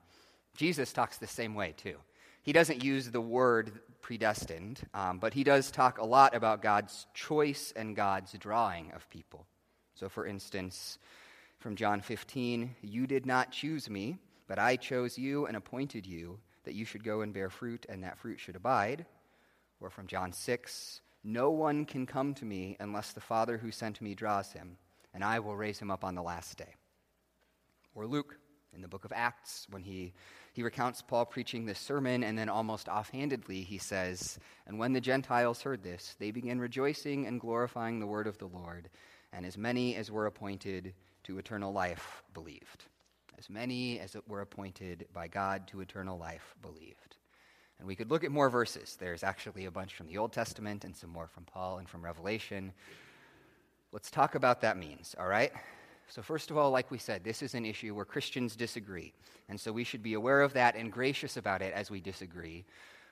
Jesus 0.56 0.92
talks 0.92 1.18
the 1.18 1.26
same 1.26 1.54
way, 1.54 1.74
too. 1.76 1.96
He 2.42 2.52
doesn't 2.52 2.82
use 2.82 3.10
the 3.10 3.20
word 3.20 3.72
predestined, 4.00 4.80
um, 4.94 5.18
but 5.18 5.32
he 5.32 5.44
does 5.44 5.70
talk 5.70 5.98
a 5.98 6.04
lot 6.04 6.34
about 6.34 6.60
God's 6.60 7.06
choice 7.14 7.72
and 7.74 7.96
God's 7.96 8.32
drawing 8.32 8.90
of 8.92 9.08
people. 9.10 9.46
So, 9.94 10.08
for 10.08 10.26
instance, 10.26 10.98
from 11.58 11.76
John 11.76 12.00
15, 12.00 12.74
you 12.82 13.06
did 13.06 13.26
not 13.26 13.52
choose 13.52 13.88
me, 13.88 14.18
but 14.48 14.58
I 14.58 14.76
chose 14.76 15.16
you 15.16 15.46
and 15.46 15.56
appointed 15.56 16.06
you 16.06 16.40
that 16.64 16.74
you 16.74 16.84
should 16.84 17.04
go 17.04 17.20
and 17.20 17.32
bear 17.32 17.50
fruit, 17.50 17.86
and 17.88 18.02
that 18.02 18.18
fruit 18.18 18.40
should 18.40 18.56
abide. 18.56 19.06
Or 19.80 19.90
from 19.90 20.06
John 20.06 20.32
6, 20.32 21.00
no 21.24 21.50
one 21.50 21.84
can 21.84 22.06
come 22.06 22.34
to 22.34 22.44
me 22.44 22.76
unless 22.80 23.12
the 23.12 23.20
Father 23.20 23.58
who 23.58 23.70
sent 23.70 24.00
me 24.00 24.14
draws 24.14 24.52
him, 24.52 24.76
and 25.14 25.24
I 25.24 25.38
will 25.38 25.56
raise 25.56 25.78
him 25.78 25.90
up 25.90 26.04
on 26.04 26.14
the 26.14 26.22
last 26.22 26.58
day. 26.58 26.74
Or 27.94 28.06
Luke 28.06 28.36
In 28.74 28.80
the 28.80 28.88
book 28.88 29.04
of 29.04 29.12
Acts, 29.12 29.66
when 29.70 29.82
he, 29.82 30.12
he 30.52 30.62
recounts 30.62 31.02
Paul 31.02 31.26
preaching 31.26 31.66
this 31.66 31.78
sermon, 31.78 32.24
and 32.24 32.38
then 32.38 32.48
almost 32.48 32.88
offhandedly 32.88 33.62
he 33.62 33.78
says, 33.78 34.38
And 34.66 34.78
when 34.78 34.92
the 34.92 35.00
Gentiles 35.00 35.62
heard 35.62 35.82
this, 35.82 36.16
they 36.18 36.30
began 36.30 36.58
rejoicing 36.58 37.26
and 37.26 37.40
glorifying 37.40 38.00
the 38.00 38.06
word 38.06 38.26
of 38.26 38.38
the 38.38 38.46
Lord, 38.46 38.88
and 39.32 39.44
as 39.44 39.58
many 39.58 39.96
as 39.96 40.10
were 40.10 40.26
appointed 40.26 40.94
to 41.24 41.38
eternal 41.38 41.72
life 41.72 42.22
believed. 42.32 42.84
As 43.38 43.50
many 43.50 43.98
as 43.98 44.16
were 44.26 44.40
appointed 44.40 45.06
by 45.12 45.28
God 45.28 45.66
to 45.68 45.80
eternal 45.80 46.18
life 46.18 46.54
believed. 46.62 47.16
And 47.78 47.88
we 47.88 47.96
could 47.96 48.10
look 48.10 48.22
at 48.22 48.30
more 48.30 48.48
verses. 48.48 48.96
There's 48.98 49.24
actually 49.24 49.64
a 49.64 49.70
bunch 49.70 49.94
from 49.94 50.06
the 50.06 50.18
Old 50.18 50.32
Testament 50.32 50.84
and 50.84 50.94
some 50.96 51.10
more 51.10 51.26
from 51.26 51.44
Paul 51.44 51.78
and 51.78 51.88
from 51.88 52.04
Revelation. 52.04 52.72
Let's 53.90 54.10
talk 54.10 54.36
about 54.36 54.60
that 54.60 54.76
means, 54.76 55.16
all 55.18 55.26
right? 55.26 55.52
So, 56.14 56.20
first 56.20 56.50
of 56.50 56.58
all, 56.58 56.70
like 56.70 56.90
we 56.90 56.98
said, 56.98 57.24
this 57.24 57.40
is 57.40 57.54
an 57.54 57.64
issue 57.64 57.94
where 57.94 58.04
Christians 58.04 58.54
disagree. 58.54 59.14
And 59.48 59.58
so 59.58 59.72
we 59.72 59.82
should 59.82 60.02
be 60.02 60.12
aware 60.12 60.42
of 60.42 60.52
that 60.52 60.76
and 60.76 60.92
gracious 60.92 61.38
about 61.38 61.62
it 61.62 61.72
as 61.72 61.90
we 61.90 62.02
disagree. 62.02 62.66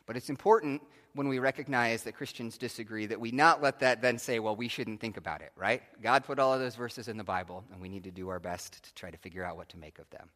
But 0.04 0.18
it's 0.18 0.28
important 0.28 0.82
when 1.14 1.26
we 1.26 1.38
recognize 1.38 2.02
that 2.02 2.14
Christians 2.14 2.58
disagree 2.58 3.06
that 3.06 3.18
we 3.18 3.30
not 3.30 3.62
let 3.62 3.78
that 3.78 4.02
then 4.02 4.18
say, 4.18 4.38
well, 4.38 4.54
we 4.54 4.68
shouldn't 4.68 5.00
think 5.00 5.16
about 5.16 5.40
it, 5.40 5.50
right? 5.56 5.80
God 6.02 6.24
put 6.24 6.38
all 6.38 6.52
of 6.52 6.60
those 6.60 6.74
verses 6.74 7.08
in 7.08 7.16
the 7.16 7.24
Bible, 7.24 7.64
and 7.72 7.80
we 7.80 7.88
need 7.88 8.04
to 8.04 8.10
do 8.10 8.28
our 8.28 8.38
best 8.38 8.84
to 8.84 8.94
try 8.94 9.10
to 9.10 9.16
figure 9.16 9.46
out 9.46 9.56
what 9.56 9.70
to 9.70 9.78
make 9.78 9.98
of 9.98 10.10
them. 10.10 10.28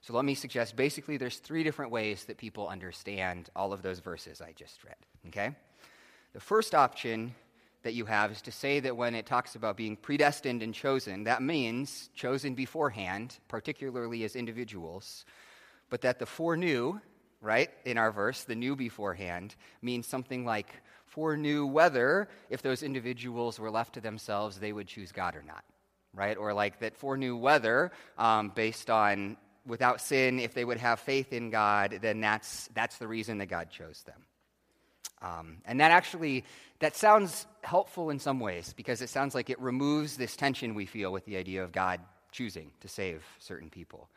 So 0.00 0.12
let 0.12 0.24
me 0.24 0.36
suggest 0.36 0.76
basically 0.76 1.16
there's 1.16 1.38
three 1.38 1.64
different 1.64 1.90
ways 1.90 2.26
that 2.26 2.38
people 2.38 2.68
understand 2.68 3.50
all 3.56 3.72
of 3.72 3.82
those 3.82 3.98
verses 3.98 4.40
I 4.40 4.52
just 4.52 4.84
read, 4.84 4.94
okay? 5.26 5.56
The 6.34 6.40
first 6.40 6.72
option 6.72 7.34
that 7.82 7.94
you 7.94 8.04
have 8.04 8.32
is 8.32 8.42
to 8.42 8.52
say 8.52 8.80
that 8.80 8.96
when 8.96 9.14
it 9.14 9.26
talks 9.26 9.54
about 9.54 9.76
being 9.76 9.96
predestined 9.96 10.62
and 10.62 10.74
chosen, 10.74 11.24
that 11.24 11.42
means 11.42 12.10
chosen 12.14 12.54
beforehand, 12.54 13.38
particularly 13.48 14.24
as 14.24 14.34
individuals, 14.34 15.24
but 15.88 16.00
that 16.00 16.18
the 16.18 16.26
foreknew, 16.26 16.98
right, 17.40 17.70
in 17.84 17.96
our 17.96 18.10
verse, 18.10 18.42
the 18.42 18.56
new 18.56 18.74
beforehand, 18.74 19.54
means 19.82 20.06
something 20.06 20.44
like 20.44 20.68
foreknew 21.04 21.64
whether, 21.64 22.28
if 22.50 22.62
those 22.62 22.82
individuals 22.82 23.60
were 23.60 23.70
left 23.70 23.94
to 23.94 24.00
themselves, 24.00 24.58
they 24.58 24.72
would 24.72 24.88
choose 24.88 25.12
God 25.12 25.36
or 25.36 25.42
not, 25.42 25.64
right? 26.12 26.36
Or 26.36 26.52
like 26.52 26.80
that 26.80 26.96
foreknew 26.96 27.36
whether, 27.36 27.92
um, 28.18 28.50
based 28.54 28.90
on 28.90 29.36
without 29.64 30.00
sin, 30.00 30.38
if 30.38 30.54
they 30.54 30.64
would 30.64 30.78
have 30.78 31.00
faith 31.00 31.32
in 31.32 31.50
God, 31.50 31.98
then 32.02 32.20
that's, 32.20 32.68
that's 32.74 32.98
the 32.98 33.08
reason 33.08 33.38
that 33.38 33.46
God 33.46 33.70
chose 33.70 34.02
them. 34.02 34.22
Um, 35.22 35.58
and 35.64 35.80
that 35.80 35.90
actually 35.90 36.44
that 36.80 36.94
sounds 36.94 37.46
helpful 37.62 38.10
in 38.10 38.18
some 38.18 38.38
ways 38.38 38.74
because 38.76 39.00
it 39.00 39.08
sounds 39.08 39.34
like 39.34 39.48
it 39.48 39.60
removes 39.60 40.16
this 40.16 40.36
tension 40.36 40.74
we 40.74 40.86
feel 40.86 41.10
with 41.10 41.24
the 41.24 41.36
idea 41.36 41.64
of 41.64 41.72
God 41.72 42.00
choosing 42.32 42.70
to 42.80 42.88
save 42.88 43.24
certain 43.38 43.70
people. 43.70 44.08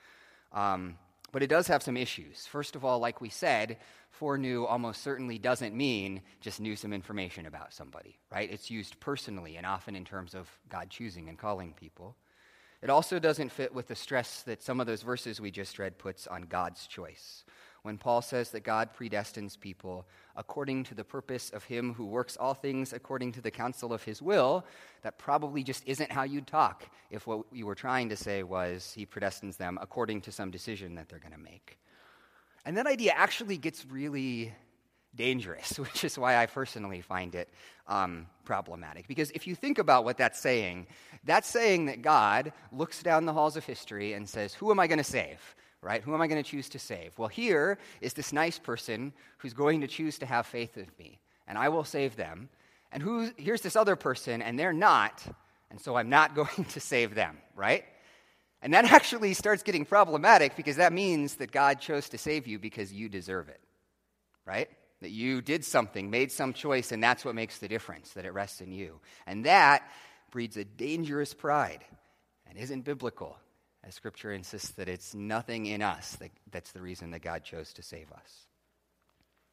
Um, 0.51 0.97
but 1.31 1.43
it 1.43 1.47
does 1.47 1.67
have 1.67 1.83
some 1.83 1.95
issues. 1.95 2.47
First 2.47 2.75
of 2.75 2.83
all, 2.83 2.99
like 2.99 3.21
we 3.21 3.29
said, 3.29 3.77
foreknew 4.09 4.65
almost 4.65 5.03
certainly 5.03 5.37
doesn't 5.37 5.75
mean 5.75 6.21
just 6.41 6.59
knew 6.59 6.75
some 6.75 6.91
information 6.91 7.45
about 7.45 7.71
somebody, 7.71 8.17
right? 8.31 8.51
It's 8.51 8.69
used 8.69 8.99
personally 8.99 9.55
and 9.55 9.65
often 9.65 9.95
in 9.95 10.05
terms 10.05 10.33
of 10.33 10.49
God 10.69 10.89
choosing 10.89 11.29
and 11.29 11.37
calling 11.37 11.73
people. 11.73 12.15
It 12.81 12.89
also 12.89 13.19
doesn't 13.19 13.51
fit 13.51 13.73
with 13.73 13.87
the 13.87 13.95
stress 13.95 14.41
that 14.43 14.63
some 14.63 14.79
of 14.79 14.87
those 14.87 15.01
verses 15.01 15.39
we 15.39 15.51
just 15.51 15.77
read 15.79 15.97
puts 15.97 16.27
on 16.27 16.43
God's 16.43 16.87
choice 16.87 17.43
when 17.83 17.97
Paul 17.97 18.21
says 18.21 18.51
that 18.51 18.61
God 18.61 18.89
predestines 18.97 19.59
people 19.59 20.05
according 20.35 20.83
to 20.85 20.95
the 20.95 21.03
purpose 21.03 21.49
of 21.49 21.63
him 21.63 21.93
who 21.93 22.05
works 22.05 22.37
all 22.37 22.53
things 22.53 22.93
according 22.93 23.31
to 23.33 23.41
the 23.41 23.51
counsel 23.51 23.93
of 23.93 24.03
his 24.03 24.21
will, 24.21 24.65
that 25.01 25.17
probably 25.17 25.63
just 25.63 25.83
isn't 25.85 26.11
how 26.11 26.23
you'd 26.23 26.47
talk 26.47 26.89
if 27.09 27.27
what 27.27 27.41
you 27.51 27.65
were 27.65 27.75
trying 27.75 28.09
to 28.09 28.15
say 28.15 28.43
was 28.43 28.93
he 28.93 29.05
predestines 29.05 29.57
them 29.57 29.77
according 29.81 30.21
to 30.21 30.31
some 30.31 30.51
decision 30.51 30.95
that 30.95 31.09
they're 31.09 31.19
going 31.19 31.33
to 31.33 31.39
make. 31.39 31.77
And 32.65 32.77
that 32.77 32.87
idea 32.87 33.13
actually 33.15 33.57
gets 33.57 33.85
really 33.85 34.53
dangerous, 35.15 35.79
which 35.79 36.03
is 36.03 36.17
why 36.17 36.37
I 36.37 36.45
personally 36.45 37.01
find 37.01 37.35
it 37.35 37.49
um, 37.87 38.27
problematic. 38.45 39.07
Because 39.07 39.31
if 39.31 39.47
you 39.47 39.55
think 39.55 39.79
about 39.79 40.03
what 40.05 40.17
that's 40.17 40.39
saying, 40.39 40.87
that's 41.23 41.47
saying 41.47 41.85
that 41.85 42.01
God 42.01 42.53
looks 42.71 43.01
down 43.01 43.25
the 43.25 43.33
halls 43.33 43.57
of 43.57 43.65
history 43.65 44.13
and 44.13 44.27
says, 44.27 44.53
Who 44.53 44.71
am 44.71 44.79
I 44.79 44.87
going 44.87 44.99
to 44.99 45.03
save? 45.03 45.55
Right? 45.81 46.01
Who 46.01 46.13
am 46.13 46.21
I 46.21 46.27
going 46.27 46.41
to 46.41 46.49
choose 46.49 46.69
to 46.69 46.79
save? 46.79 47.17
Well, 47.17 47.29
here 47.29 47.77
is 48.01 48.13
this 48.13 48.33
nice 48.33 48.59
person 48.59 49.13
who's 49.37 49.53
going 49.53 49.81
to 49.81 49.87
choose 49.87 50.19
to 50.19 50.25
have 50.25 50.45
faith 50.45 50.77
in 50.77 50.87
me, 50.97 51.19
and 51.47 51.57
I 51.57 51.69
will 51.69 51.83
save 51.83 52.15
them. 52.15 52.49
And 52.91 53.01
who, 53.01 53.29
here's 53.37 53.61
this 53.61 53.75
other 53.75 53.95
person, 53.95 54.41
and 54.41 54.57
they're 54.57 54.73
not, 54.73 55.23
and 55.69 55.79
so 55.79 55.95
I'm 55.95 56.09
not 56.09 56.35
going 56.35 56.65
to 56.69 56.79
save 56.79 57.15
them, 57.15 57.37
right? 57.55 57.85
And 58.61 58.73
that 58.73 58.85
actually 58.91 59.33
starts 59.33 59.63
getting 59.63 59.85
problematic 59.85 60.55
because 60.55 60.75
that 60.77 60.93
means 60.93 61.35
that 61.35 61.51
God 61.51 61.79
chose 61.79 62.09
to 62.09 62.17
save 62.17 62.47
you 62.47 62.59
because 62.59 62.91
you 62.91 63.07
deserve 63.07 63.49
it, 63.49 63.61
right? 64.45 64.69
That 65.01 65.11
you 65.11 65.41
did 65.41 65.63
something, 65.63 66.09
made 66.09 66.31
some 66.31 66.51
choice, 66.51 66.91
and 66.91 67.01
that's 67.01 67.23
what 67.23 67.35
makes 67.35 67.59
the 67.59 67.69
difference, 67.69 68.11
that 68.11 68.25
it 68.25 68.33
rests 68.33 68.59
in 68.59 68.73
you. 68.73 68.99
And 69.25 69.45
that 69.45 69.89
breeds 70.29 70.57
a 70.57 70.65
dangerous 70.65 71.33
pride 71.33 71.85
and 72.47 72.57
isn't 72.57 72.81
biblical 72.81 73.37
as 73.89 73.95
Scripture 73.95 74.31
insists 74.31 74.69
that 74.69 74.87
it's 74.87 75.15
nothing 75.15 75.65
in 75.65 75.81
us 75.81 76.15
that, 76.17 76.29
that's 76.51 76.71
the 76.71 76.81
reason 76.81 77.09
that 77.11 77.21
God 77.21 77.43
chose 77.43 77.73
to 77.73 77.81
save 77.81 78.11
us. 78.11 78.45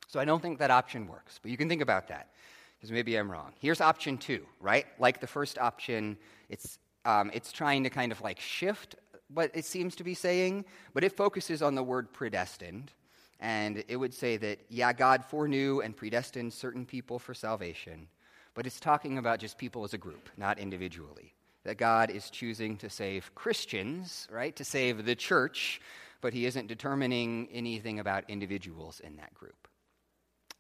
So 0.09 0.21
I 0.21 0.25
don't 0.25 0.41
think 0.41 0.59
that 0.59 0.71
option 0.71 1.09
works, 1.09 1.41
but 1.43 1.51
you 1.51 1.57
can 1.57 1.69
think 1.69 1.83
about 1.83 2.09
that 2.09 2.29
because 2.77 2.93
maybe 2.93 3.17
I'm 3.17 3.33
wrong. 3.33 3.53
Here's 3.59 3.81
option 3.81 4.19
two, 4.19 4.47
right? 4.61 4.87
Like 4.99 5.21
the 5.21 5.27
first 5.27 5.59
option, 5.59 6.19
it's, 6.51 6.79
um, 7.07 7.31
it's 7.33 7.51
trying 7.51 7.83
to 7.85 7.91
kind 7.91 8.13
of 8.13 8.21
like 8.21 8.39
shift 8.39 8.95
what 9.33 9.51
it 9.55 9.65
seems 9.65 9.97
to 9.97 10.05
be 10.05 10.15
saying, 10.15 10.67
but 10.93 11.03
it 11.03 11.13
focuses 11.13 11.63
on 11.63 11.75
the 11.75 11.83
word 11.83 12.13
predestined. 12.13 12.93
And 13.41 13.85
it 13.89 13.97
would 13.97 14.15
say 14.15 14.37
that, 14.37 14.61
yeah, 14.69 14.93
God 14.93 15.25
foreknew 15.25 15.81
and 15.81 15.97
predestined 15.97 16.53
certain 16.53 16.85
people 16.85 17.19
for 17.19 17.35
salvation, 17.35 18.09
but 18.55 18.67
it's 18.67 18.81
talking 18.81 19.19
about 19.19 19.41
just 19.41 19.59
people 19.59 19.83
as 19.85 19.95
a 19.95 19.99
group, 19.99 20.29
not 20.37 20.59
individually 20.59 21.36
that 21.67 21.79
God 21.79 22.11
is 22.11 22.31
choosing 22.31 22.77
to 22.79 22.89
save 22.89 23.35
Christians, 23.35 24.29
right? 24.31 24.55
To 24.55 24.65
save 24.65 25.05
the 25.05 25.17
church, 25.17 25.81
but 26.21 26.33
he 26.33 26.47
isn't 26.47 26.69
determining 26.69 27.49
anything 27.53 27.99
about 27.99 28.25
individuals 28.29 29.01
in 29.01 29.17
that 29.17 29.35
group. 29.35 29.67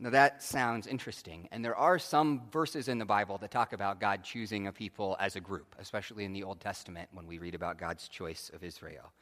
Now, 0.01 0.11
that 0.11 0.43
sounds 0.43 0.89
interesting. 0.89 1.49
And 1.53 1.65
there 1.65 1.77
are 1.77 2.01
some 2.01 2.43
verses 2.51 2.89
in 2.89 2.99
the 2.99 3.05
Bible 3.05 3.39
that 3.39 3.53
talk 3.53 3.73
about 3.73 4.01
God 4.01 4.25
choosing 4.25 4.67
a 4.67 4.73
people 4.73 5.17
as 5.21 5.37
a 5.37 5.41
group, 5.41 5.77
especially 5.79 6.25
in 6.25 6.33
the 6.33 6.43
Old 6.43 6.61
Testament 6.61 7.09
when 7.13 7.27
we 7.27 7.39
read 7.39 7.55
about 7.55 7.79
God's 7.79 8.09
choice 8.09 8.51
of 8.53 8.65
Israel. 8.65 9.13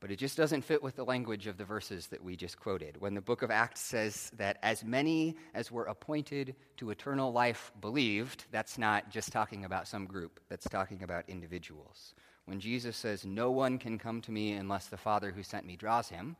But 0.00 0.12
it 0.12 0.16
just 0.16 0.36
doesn't 0.36 0.62
fit 0.62 0.82
with 0.82 0.94
the 0.94 1.04
language 1.04 1.48
of 1.48 1.56
the 1.56 1.64
verses 1.64 2.06
that 2.08 2.22
we 2.22 2.36
just 2.36 2.58
quoted. 2.58 3.00
When 3.00 3.14
the 3.14 3.20
book 3.20 3.42
of 3.42 3.50
Acts 3.50 3.80
says 3.80 4.30
that 4.36 4.58
as 4.62 4.84
many 4.84 5.36
as 5.54 5.72
were 5.72 5.84
appointed 5.84 6.54
to 6.76 6.90
eternal 6.90 7.32
life 7.32 7.72
believed, 7.80 8.44
that's 8.52 8.78
not 8.78 9.10
just 9.10 9.32
talking 9.32 9.64
about 9.64 9.88
some 9.88 10.06
group, 10.06 10.38
that's 10.48 10.68
talking 10.68 11.02
about 11.02 11.28
individuals. 11.28 12.14
When 12.44 12.60
Jesus 12.60 12.96
says, 12.96 13.26
No 13.26 13.50
one 13.50 13.76
can 13.76 13.98
come 13.98 14.20
to 14.22 14.30
me 14.30 14.52
unless 14.52 14.86
the 14.86 14.96
Father 14.96 15.32
who 15.32 15.42
sent 15.42 15.66
me 15.66 15.74
draws 15.74 16.08
him, 16.08 16.36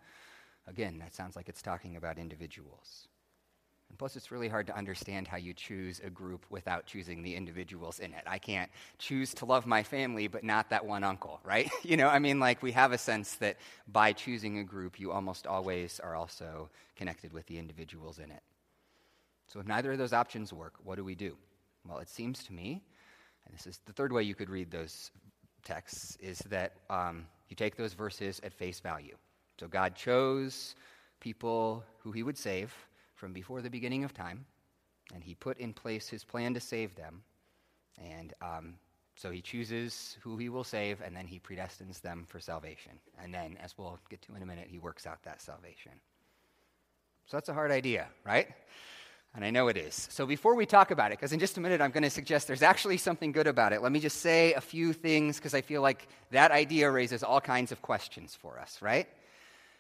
again, 0.68 0.98
that 1.00 1.14
sounds 1.14 1.34
like 1.34 1.48
it's 1.48 1.62
talking 1.62 1.96
about 1.96 2.16
individuals. 2.16 3.08
Plus, 3.98 4.14
it's 4.14 4.30
really 4.30 4.48
hard 4.48 4.68
to 4.68 4.76
understand 4.76 5.26
how 5.26 5.36
you 5.36 5.52
choose 5.52 6.00
a 6.04 6.08
group 6.08 6.46
without 6.50 6.86
choosing 6.86 7.20
the 7.20 7.34
individuals 7.34 7.98
in 7.98 8.14
it. 8.14 8.22
I 8.28 8.38
can't 8.38 8.70
choose 8.98 9.34
to 9.34 9.44
love 9.44 9.66
my 9.66 9.82
family, 9.82 10.28
but 10.28 10.44
not 10.44 10.70
that 10.70 10.86
one 10.86 11.02
uncle, 11.02 11.40
right? 11.44 11.68
you 11.82 11.96
know, 11.96 12.06
I 12.08 12.20
mean, 12.20 12.38
like, 12.38 12.62
we 12.62 12.70
have 12.72 12.92
a 12.92 12.98
sense 12.98 13.34
that 13.36 13.56
by 13.88 14.12
choosing 14.12 14.58
a 14.58 14.64
group, 14.64 15.00
you 15.00 15.10
almost 15.10 15.48
always 15.48 15.98
are 15.98 16.14
also 16.14 16.70
connected 16.94 17.32
with 17.32 17.46
the 17.46 17.58
individuals 17.58 18.20
in 18.20 18.30
it. 18.30 18.42
So, 19.48 19.58
if 19.58 19.66
neither 19.66 19.92
of 19.92 19.98
those 19.98 20.12
options 20.12 20.52
work, 20.52 20.74
what 20.84 20.96
do 20.96 21.04
we 21.04 21.16
do? 21.16 21.36
Well, 21.88 21.98
it 21.98 22.08
seems 22.08 22.44
to 22.44 22.52
me, 22.52 22.82
and 23.46 23.54
this 23.54 23.66
is 23.66 23.80
the 23.84 23.92
third 23.92 24.12
way 24.12 24.22
you 24.22 24.36
could 24.36 24.50
read 24.50 24.70
those 24.70 25.10
texts, 25.64 26.16
is 26.20 26.38
that 26.50 26.74
um, 26.88 27.26
you 27.48 27.56
take 27.56 27.76
those 27.76 27.94
verses 27.94 28.40
at 28.44 28.52
face 28.54 28.78
value. 28.78 29.16
So, 29.58 29.66
God 29.66 29.96
chose 29.96 30.76
people 31.18 31.82
who 31.98 32.12
he 32.12 32.22
would 32.22 32.38
save 32.38 32.72
from 33.18 33.32
before 33.32 33.60
the 33.60 33.70
beginning 33.70 34.04
of 34.04 34.14
time, 34.14 34.46
and 35.12 35.22
he 35.24 35.34
put 35.34 35.58
in 35.58 35.72
place 35.72 36.08
his 36.08 36.24
plan 36.24 36.54
to 36.54 36.60
save 36.60 36.94
them. 36.94 37.22
And 38.00 38.32
um, 38.40 38.74
so 39.16 39.30
he 39.30 39.40
chooses 39.40 40.16
who 40.22 40.36
he 40.36 40.48
will 40.48 40.64
save, 40.64 41.00
and 41.00 41.16
then 41.16 41.26
he 41.26 41.40
predestines 41.40 42.00
them 42.00 42.24
for 42.28 42.38
salvation. 42.38 42.92
And 43.20 43.34
then, 43.34 43.58
as 43.60 43.76
we'll 43.76 43.98
get 44.08 44.22
to 44.22 44.36
in 44.36 44.42
a 44.42 44.46
minute, 44.46 44.68
he 44.70 44.78
works 44.78 45.06
out 45.06 45.22
that 45.24 45.42
salvation. 45.42 45.92
So 47.26 47.36
that's 47.36 47.48
a 47.48 47.54
hard 47.54 47.72
idea, 47.72 48.06
right? 48.24 48.48
And 49.34 49.44
I 49.44 49.50
know 49.50 49.68
it 49.68 49.76
is. 49.76 50.06
So 50.10 50.24
before 50.24 50.54
we 50.54 50.64
talk 50.64 50.90
about 50.90 51.12
it, 51.12 51.18
because 51.18 51.32
in 51.32 51.40
just 51.40 51.58
a 51.58 51.60
minute 51.60 51.80
I'm 51.80 51.90
going 51.90 52.04
to 52.04 52.10
suggest 52.10 52.46
there's 52.46 52.62
actually 52.62 52.96
something 52.96 53.32
good 53.32 53.46
about 53.46 53.72
it, 53.72 53.82
let 53.82 53.92
me 53.92 54.00
just 54.00 54.18
say 54.18 54.54
a 54.54 54.60
few 54.60 54.92
things 54.92 55.36
because 55.36 55.52
I 55.52 55.60
feel 55.60 55.82
like 55.82 56.08
that 56.30 56.50
idea 56.50 56.90
raises 56.90 57.22
all 57.22 57.40
kinds 57.40 57.70
of 57.70 57.82
questions 57.82 58.34
for 58.34 58.58
us, 58.58 58.80
right? 58.80 59.06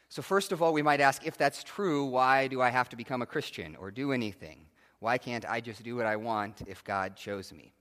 So, 0.08 0.22
first 0.22 0.52
of 0.52 0.62
all, 0.62 0.72
we 0.72 0.82
might 0.82 1.00
ask 1.00 1.26
if 1.26 1.36
that's 1.36 1.62
true, 1.62 2.04
why 2.04 2.46
do 2.48 2.62
I 2.62 2.70
have 2.70 2.88
to 2.90 2.96
become 2.96 3.22
a 3.22 3.26
Christian 3.26 3.76
or 3.76 3.90
do 3.90 4.12
anything? 4.12 4.66
Why 5.00 5.18
can't 5.18 5.48
I 5.48 5.60
just 5.60 5.82
do 5.82 5.96
what 5.96 6.06
I 6.06 6.16
want 6.16 6.62
if 6.66 6.82
God 6.82 7.14
chose 7.14 7.52
me? 7.52 7.72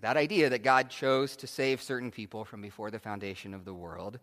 That 0.00 0.16
idea 0.16 0.48
that 0.50 0.64
God 0.64 0.88
chose 0.88 1.36
to 1.36 1.46
save 1.46 1.80
certain 1.80 2.10
people 2.10 2.44
from 2.44 2.60
before 2.62 2.90
the 2.90 2.98
foundation 2.98 3.54
of 3.54 3.64
the 3.64 3.74
world 3.74 4.18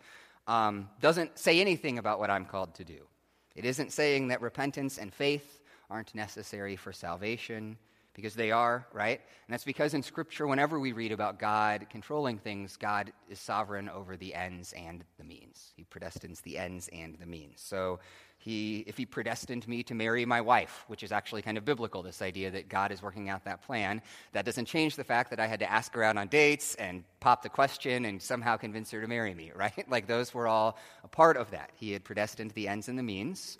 um, 0.47 0.89
doesn't 0.99 1.37
say 1.37 1.61
anything 1.61 1.99
about 1.99 2.19
what 2.19 2.29
I'm 2.29 2.45
called 2.45 2.73
to 2.75 2.83
do. 2.83 3.07
It 3.55 3.63
isn't 3.63 3.93
saying 3.93 4.27
that 4.29 4.41
repentance 4.41 4.97
and 4.97 5.13
faith 5.13 5.61
aren't 5.89 6.13
necessary 6.13 6.75
for 6.75 6.91
salvation 6.91 7.77
because 8.13 8.35
they 8.35 8.51
are, 8.51 8.85
right? 8.93 9.19
And 9.47 9.53
that's 9.53 9.63
because 9.63 9.93
in 9.93 10.03
Scripture, 10.03 10.47
whenever 10.47 10.79
we 10.79 10.91
read 10.91 11.11
about 11.11 11.39
God 11.39 11.87
controlling 11.89 12.37
things, 12.37 12.77
God 12.77 13.13
is 13.29 13.39
sovereign 13.39 13.89
over 13.89 14.17
the 14.17 14.33
ends 14.33 14.73
and 14.73 15.03
the 15.17 15.23
means. 15.23 15.71
He 15.75 15.85
predestines 15.85 16.41
the 16.41 16.57
ends 16.57 16.89
and 16.91 17.15
the 17.19 17.25
means. 17.25 17.61
So, 17.61 17.99
he, 18.41 18.85
if 18.87 18.95
he 18.95 19.05
predestined 19.05 19.67
me 19.67 19.83
to 19.83 19.93
marry 19.93 20.25
my 20.25 20.39
wife, 20.39 20.85
which 20.87 21.03
is 21.03 21.11
actually 21.11 21.41
kind 21.41 21.57
of 21.57 21.65
biblical, 21.65 22.01
this 22.01 22.21
idea 22.21 22.49
that 22.51 22.69
God 22.69 22.93
is 22.93 23.01
working 23.01 23.27
out 23.27 23.43
that 23.43 23.61
plan, 23.63 24.01
that 24.31 24.45
doesn't 24.45 24.65
change 24.65 24.95
the 24.95 25.03
fact 25.03 25.31
that 25.31 25.41
I 25.41 25.47
had 25.47 25.59
to 25.59 25.69
ask 25.69 25.93
her 25.93 26.03
out 26.03 26.15
on 26.15 26.29
dates 26.29 26.73
and 26.75 27.03
pop 27.19 27.43
the 27.43 27.49
question 27.49 28.05
and 28.05 28.21
somehow 28.21 28.55
convince 28.55 28.91
her 28.91 29.01
to 29.01 29.07
marry 29.07 29.33
me, 29.33 29.51
right? 29.55 29.85
Like 29.89 30.07
those 30.07 30.33
were 30.33 30.47
all 30.47 30.77
a 31.03 31.09
part 31.09 31.35
of 31.35 31.51
that. 31.51 31.71
He 31.75 31.91
had 31.91 32.05
predestined 32.05 32.51
the 32.51 32.69
ends 32.69 32.87
and 32.87 32.97
the 32.97 33.03
means. 33.03 33.57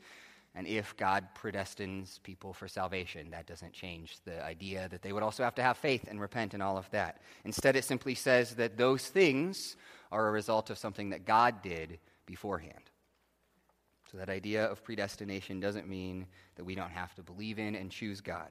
And 0.56 0.68
if 0.68 0.98
God 0.98 1.28
predestines 1.40 2.22
people 2.24 2.54
for 2.54 2.68
salvation, 2.68 3.30
that 3.32 3.46
doesn't 3.46 3.72
change 3.72 4.18
the 4.26 4.44
idea 4.44 4.90
that 4.90 5.02
they 5.02 5.14
would 5.14 5.24
also 5.24 5.44
have 5.44 5.56
to 5.56 5.64
have 5.64 5.78
faith 5.78 6.06
and 6.08 6.20
repent 6.20 6.54
and 6.54 6.64
all 6.64 6.78
of 6.78 6.90
that. 6.92 7.22
Instead, 7.46 7.76
it 7.76 7.84
simply 7.84 8.16
says 8.16 8.56
that 8.56 8.78
those 8.78 9.08
things 9.08 9.76
are 10.12 10.28
a 10.28 10.32
result 10.32 10.70
of 10.70 10.78
something 10.78 11.12
that 11.12 11.26
God 11.26 11.62
did 11.62 12.00
beforehand. 12.26 12.90
So, 14.12 14.18
that 14.18 14.30
idea 14.30 14.66
of 14.66 14.84
predestination 14.84 15.60
doesn't 15.60 15.88
mean 15.88 16.26
that 16.56 16.64
we 16.64 16.74
don't 16.74 16.90
have 16.90 17.14
to 17.16 17.22
believe 17.22 17.60
in 17.60 17.76
and 17.76 17.92
choose 17.92 18.22
God. 18.22 18.50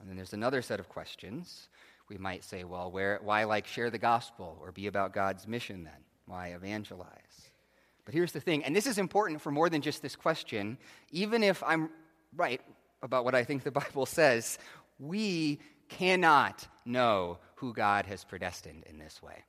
And 0.00 0.08
then 0.08 0.16
there's 0.16 0.34
another 0.34 0.60
set 0.60 0.80
of 0.80 0.88
questions. 0.90 1.68
We 2.10 2.18
might 2.18 2.44
say, 2.44 2.64
well, 2.64 2.90
where, 2.90 3.20
why 3.22 3.44
like 3.44 3.66
share 3.66 3.88
the 3.88 3.98
gospel 3.98 4.58
or 4.60 4.70
be 4.70 4.86
about 4.86 5.14
God's 5.14 5.48
mission 5.48 5.84
then? 5.84 6.04
Why 6.26 6.48
evangelize? 6.48 7.50
But 8.04 8.14
here's 8.14 8.32
the 8.32 8.40
thing, 8.40 8.64
and 8.64 8.76
this 8.76 8.86
is 8.86 8.98
important 8.98 9.40
for 9.40 9.50
more 9.50 9.70
than 9.70 9.80
just 9.80 10.02
this 10.02 10.16
question. 10.16 10.78
Even 11.10 11.42
if 11.42 11.62
I'm 11.62 11.90
right 12.36 12.60
about 13.02 13.24
what 13.24 13.34
I 13.34 13.44
think 13.44 13.62
the 13.62 13.70
Bible 13.82 14.06
says, 14.06 14.58
we 14.98 15.60
cannot 15.88 16.66
know 16.84 17.38
who 17.56 17.72
God 17.72 18.06
has 18.06 18.24
predestined 18.24 18.84
in 18.88 18.98
this 18.98 19.22
way. 19.22 19.44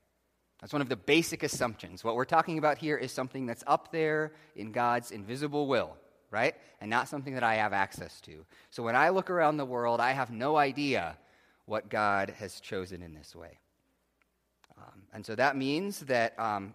That's 0.62 0.74
one 0.74 0.81
of 0.81 0.89
the 0.89 0.95
basic 0.95 1.43
assumptions. 1.43 2.03
What 2.03 2.15
we're 2.15 2.25
talking 2.25 2.57
about 2.57 2.77
here 2.77 2.97
is 2.97 3.12
something 3.12 3.45
that's 3.45 3.63
up 3.67 3.91
there 3.91 4.31
in 4.55 4.71
God's 4.71 5.12
invisible 5.12 5.67
will, 5.67 5.95
right? 6.31 6.55
And 6.79 6.89
not 6.89 7.09
something 7.09 7.33
that 7.33 7.43
I 7.43 7.55
have 7.55 7.74
access 7.74 8.21
to. 8.21 8.45
So 8.71 8.81
when 8.81 8.95
I 8.95 9.09
look 9.09 9.29
around 9.29 9.57
the 9.57 9.65
world, 9.65 10.00
I 10.00 10.12
have 10.12 10.31
no 10.31 10.55
idea 10.55 11.17
what 11.65 11.89
God 11.89 12.29
has 12.38 12.59
chosen 12.59 13.01
in 13.01 13.13
this 13.13 13.35
way. 13.35 13.57
Um, 14.77 15.01
and 15.13 15.25
so 15.25 15.35
that 15.35 15.57
means 15.57 16.00
that 16.01 16.39
um, 16.39 16.74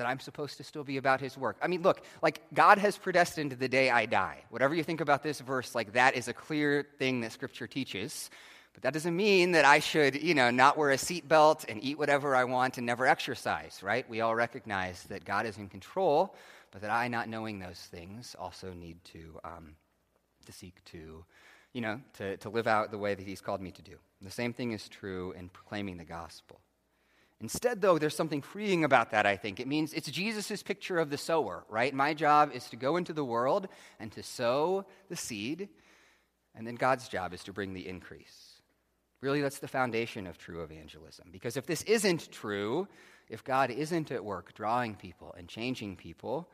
that 0.00 0.06
I'm 0.06 0.18
supposed 0.18 0.56
to 0.56 0.64
still 0.64 0.82
be 0.82 0.96
about 0.96 1.20
his 1.20 1.36
work. 1.36 1.58
I 1.60 1.68
mean, 1.68 1.82
look, 1.82 2.00
like 2.22 2.40
God 2.54 2.78
has 2.78 2.96
predestined 2.96 3.52
the 3.52 3.68
day 3.68 3.90
I 3.90 4.06
die. 4.06 4.38
Whatever 4.48 4.74
you 4.74 4.82
think 4.82 5.02
about 5.02 5.22
this 5.22 5.40
verse, 5.40 5.74
like 5.74 5.92
that 5.92 6.16
is 6.16 6.26
a 6.26 6.32
clear 6.32 6.86
thing 6.98 7.20
that 7.20 7.32
scripture 7.32 7.66
teaches. 7.66 8.30
But 8.72 8.84
that 8.84 8.94
doesn't 8.94 9.14
mean 9.14 9.52
that 9.52 9.66
I 9.66 9.80
should, 9.80 10.22
you 10.22 10.32
know, 10.32 10.50
not 10.50 10.78
wear 10.78 10.90
a 10.90 10.96
seatbelt 10.96 11.66
and 11.68 11.84
eat 11.84 11.98
whatever 11.98 12.34
I 12.34 12.44
want 12.44 12.78
and 12.78 12.86
never 12.86 13.06
exercise, 13.06 13.82
right? 13.82 14.08
We 14.08 14.22
all 14.22 14.34
recognize 14.34 15.02
that 15.04 15.26
God 15.26 15.44
is 15.44 15.58
in 15.58 15.68
control, 15.68 16.34
but 16.70 16.80
that 16.80 16.90
I, 16.90 17.08
not 17.08 17.28
knowing 17.28 17.58
those 17.58 17.78
things, 17.90 18.34
also 18.38 18.72
need 18.72 19.04
to, 19.12 19.38
um, 19.44 19.74
to 20.46 20.52
seek 20.52 20.82
to, 20.86 21.26
you 21.74 21.80
know, 21.82 22.00
to, 22.14 22.38
to 22.38 22.48
live 22.48 22.66
out 22.66 22.90
the 22.90 22.96
way 22.96 23.14
that 23.14 23.26
He's 23.26 23.42
called 23.42 23.60
me 23.60 23.70
to 23.72 23.82
do. 23.82 23.96
The 24.22 24.30
same 24.30 24.54
thing 24.54 24.72
is 24.72 24.88
true 24.88 25.32
in 25.32 25.50
proclaiming 25.50 25.98
the 25.98 26.04
gospel. 26.04 26.58
Instead, 27.40 27.80
though, 27.80 27.98
there's 27.98 28.14
something 28.14 28.42
freeing 28.42 28.84
about 28.84 29.12
that, 29.12 29.24
I 29.24 29.36
think. 29.36 29.60
It 29.60 29.66
means 29.66 29.94
it's 29.94 30.10
Jesus' 30.10 30.62
picture 30.62 30.98
of 30.98 31.08
the 31.08 31.16
sower, 31.16 31.64
right? 31.70 31.94
My 31.94 32.12
job 32.12 32.50
is 32.52 32.68
to 32.68 32.76
go 32.76 32.96
into 32.96 33.14
the 33.14 33.24
world 33.24 33.66
and 33.98 34.12
to 34.12 34.22
sow 34.22 34.84
the 35.08 35.16
seed, 35.16 35.68
and 36.54 36.66
then 36.66 36.74
God's 36.74 37.08
job 37.08 37.32
is 37.32 37.42
to 37.44 37.52
bring 37.52 37.72
the 37.72 37.88
increase. 37.88 38.60
Really, 39.22 39.40
that's 39.40 39.58
the 39.58 39.68
foundation 39.68 40.26
of 40.26 40.36
true 40.36 40.62
evangelism. 40.62 41.28
Because 41.32 41.56
if 41.56 41.66
this 41.66 41.82
isn't 41.82 42.30
true, 42.30 42.88
if 43.28 43.44
God 43.44 43.70
isn't 43.70 44.10
at 44.10 44.24
work 44.24 44.54
drawing 44.54 44.94
people 44.94 45.34
and 45.36 45.48
changing 45.48 45.96
people, 45.96 46.50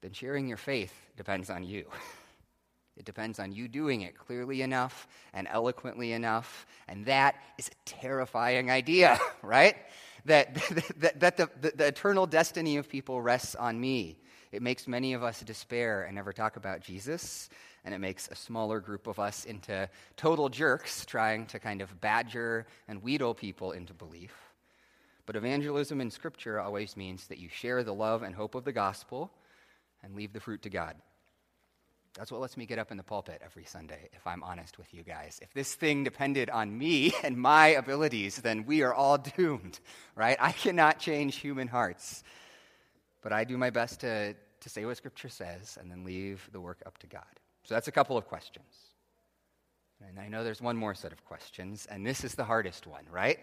then 0.00 0.12
sharing 0.12 0.48
your 0.48 0.56
faith 0.56 0.92
depends 1.16 1.50
on 1.50 1.62
you. 1.62 1.86
It 2.96 3.04
depends 3.04 3.38
on 3.38 3.52
you 3.52 3.68
doing 3.68 4.00
it 4.02 4.16
clearly 4.16 4.62
enough 4.62 5.06
and 5.34 5.46
eloquently 5.50 6.12
enough. 6.12 6.66
And 6.88 7.04
that 7.06 7.36
is 7.58 7.68
a 7.68 7.74
terrifying 7.84 8.70
idea, 8.70 9.18
right? 9.42 9.76
that, 10.26 10.54
that, 10.98 11.20
that 11.20 11.36
the, 11.36 11.50
the, 11.60 11.76
the 11.76 11.86
eternal 11.86 12.26
destiny 12.26 12.78
of 12.78 12.88
people 12.88 13.22
rests 13.22 13.54
on 13.54 13.78
me. 13.80 14.18
It 14.50 14.60
makes 14.60 14.88
many 14.88 15.12
of 15.12 15.22
us 15.22 15.40
despair 15.40 16.02
and 16.02 16.16
never 16.16 16.32
talk 16.32 16.56
about 16.56 16.80
Jesus, 16.80 17.48
and 17.84 17.94
it 17.94 17.98
makes 17.98 18.26
a 18.28 18.34
smaller 18.34 18.80
group 18.80 19.06
of 19.06 19.20
us 19.20 19.44
into 19.44 19.88
total 20.16 20.48
jerks 20.48 21.06
trying 21.06 21.46
to 21.46 21.60
kind 21.60 21.80
of 21.80 22.00
badger 22.00 22.66
and 22.88 23.02
wheedle 23.04 23.34
people 23.34 23.70
into 23.70 23.94
belief. 23.94 24.34
But 25.26 25.36
evangelism 25.36 26.00
in 26.00 26.10
Scripture 26.10 26.58
always 26.60 26.96
means 26.96 27.28
that 27.28 27.38
you 27.38 27.48
share 27.48 27.84
the 27.84 27.94
love 27.94 28.22
and 28.22 28.34
hope 28.34 28.56
of 28.56 28.64
the 28.64 28.72
gospel 28.72 29.30
and 30.02 30.16
leave 30.16 30.32
the 30.32 30.40
fruit 30.40 30.62
to 30.62 30.70
God. 30.70 30.96
That's 32.16 32.32
what 32.32 32.40
lets 32.40 32.56
me 32.56 32.64
get 32.64 32.78
up 32.78 32.90
in 32.90 32.96
the 32.96 33.02
pulpit 33.02 33.42
every 33.44 33.64
Sunday, 33.64 34.08
if 34.14 34.26
I'm 34.26 34.42
honest 34.42 34.78
with 34.78 34.92
you 34.94 35.02
guys. 35.02 35.38
If 35.42 35.52
this 35.52 35.74
thing 35.74 36.02
depended 36.02 36.48
on 36.48 36.76
me 36.76 37.12
and 37.22 37.36
my 37.36 37.68
abilities, 37.68 38.36
then 38.36 38.64
we 38.64 38.82
are 38.82 38.94
all 38.94 39.18
doomed, 39.36 39.80
right? 40.14 40.36
I 40.40 40.52
cannot 40.52 40.98
change 40.98 41.36
human 41.36 41.68
hearts. 41.68 42.24
But 43.22 43.32
I 43.32 43.44
do 43.44 43.58
my 43.58 43.70
best 43.70 44.00
to, 44.00 44.34
to 44.34 44.68
say 44.68 44.84
what 44.84 44.96
Scripture 44.96 45.28
says 45.28 45.76
and 45.80 45.90
then 45.90 46.04
leave 46.04 46.48
the 46.52 46.60
work 46.60 46.82
up 46.86 46.96
to 46.98 47.06
God. 47.06 47.24
So 47.64 47.74
that's 47.74 47.88
a 47.88 47.92
couple 47.92 48.16
of 48.16 48.26
questions. 48.26 48.72
And 50.08 50.18
I 50.18 50.28
know 50.28 50.44
there's 50.44 50.62
one 50.62 50.76
more 50.76 50.94
set 50.94 51.12
of 51.12 51.24
questions, 51.24 51.86
and 51.90 52.06
this 52.06 52.22
is 52.22 52.34
the 52.34 52.44
hardest 52.44 52.86
one, 52.86 53.04
right? 53.10 53.38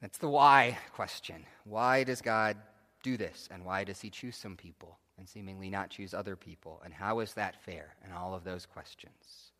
That's 0.00 0.18
the 0.18 0.28
why 0.28 0.78
question. 0.92 1.44
Why 1.64 2.04
does 2.04 2.20
God 2.20 2.56
do 3.02 3.16
this, 3.16 3.48
and 3.50 3.64
why 3.64 3.84
does 3.84 4.00
He 4.00 4.10
choose 4.10 4.36
some 4.36 4.56
people? 4.56 4.98
And 5.18 5.28
seemingly 5.28 5.70
not 5.70 5.90
choose 5.90 6.14
other 6.14 6.36
people? 6.36 6.80
And 6.84 6.92
how 6.92 7.20
is 7.20 7.34
that 7.34 7.62
fair? 7.62 7.94
And 8.04 8.12
all 8.12 8.34
of 8.34 8.44
those 8.44 8.66
questions. 8.66 9.50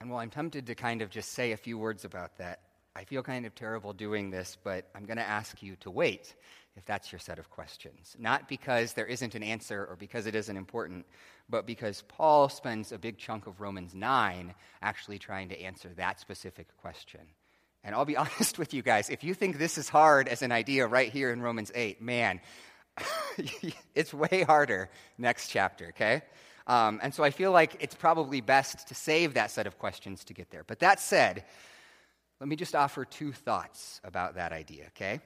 And 0.00 0.10
while 0.10 0.20
I'm 0.20 0.30
tempted 0.30 0.66
to 0.66 0.74
kind 0.74 1.02
of 1.02 1.10
just 1.10 1.32
say 1.32 1.52
a 1.52 1.56
few 1.56 1.78
words 1.78 2.04
about 2.04 2.36
that, 2.38 2.60
I 2.96 3.04
feel 3.04 3.22
kind 3.22 3.46
of 3.46 3.54
terrible 3.54 3.92
doing 3.92 4.30
this, 4.30 4.56
but 4.62 4.88
I'm 4.94 5.04
going 5.04 5.16
to 5.16 5.28
ask 5.28 5.62
you 5.62 5.76
to 5.76 5.90
wait 5.90 6.34
if 6.76 6.84
that's 6.84 7.12
your 7.12 7.18
set 7.18 7.38
of 7.38 7.50
questions. 7.50 8.16
Not 8.18 8.48
because 8.48 8.92
there 8.92 9.06
isn't 9.06 9.34
an 9.34 9.42
answer 9.42 9.86
or 9.88 9.96
because 9.96 10.26
it 10.26 10.34
isn't 10.34 10.56
important, 10.56 11.06
but 11.48 11.66
because 11.66 12.02
Paul 12.08 12.48
spends 12.48 12.92
a 12.92 12.98
big 12.98 13.18
chunk 13.18 13.46
of 13.46 13.60
Romans 13.60 13.94
9 13.94 14.54
actually 14.82 15.18
trying 15.18 15.48
to 15.50 15.60
answer 15.60 15.90
that 15.96 16.20
specific 16.20 16.66
question. 16.78 17.20
And 17.82 17.94
I'll 17.94 18.04
be 18.04 18.16
honest 18.16 18.58
with 18.58 18.74
you 18.74 18.82
guys, 18.82 19.10
if 19.10 19.24
you 19.24 19.34
think 19.34 19.58
this 19.58 19.78
is 19.78 19.88
hard 19.88 20.28
as 20.28 20.42
an 20.42 20.52
idea 20.52 20.86
right 20.86 21.10
here 21.10 21.32
in 21.32 21.42
Romans 21.42 21.70
8, 21.74 22.00
man, 22.00 22.40
it's 23.94 24.14
way 24.14 24.42
harder 24.42 24.90
next 25.18 25.48
chapter, 25.48 25.88
okay? 25.88 26.22
Um, 26.66 27.00
and 27.02 27.12
so 27.12 27.22
I 27.22 27.30
feel 27.30 27.52
like 27.52 27.76
it's 27.80 27.94
probably 27.94 28.40
best 28.40 28.88
to 28.88 28.94
save 28.94 29.34
that 29.34 29.50
set 29.50 29.66
of 29.66 29.78
questions 29.78 30.24
to 30.24 30.34
get 30.34 30.50
there. 30.50 30.64
But 30.64 30.78
that 30.80 31.00
said, 31.00 31.44
let 32.40 32.48
me 32.48 32.56
just 32.56 32.74
offer 32.74 33.04
two 33.04 33.32
thoughts 33.32 34.00
about 34.04 34.34
that 34.36 34.52
idea, 34.52 34.86
okay? 34.88 35.20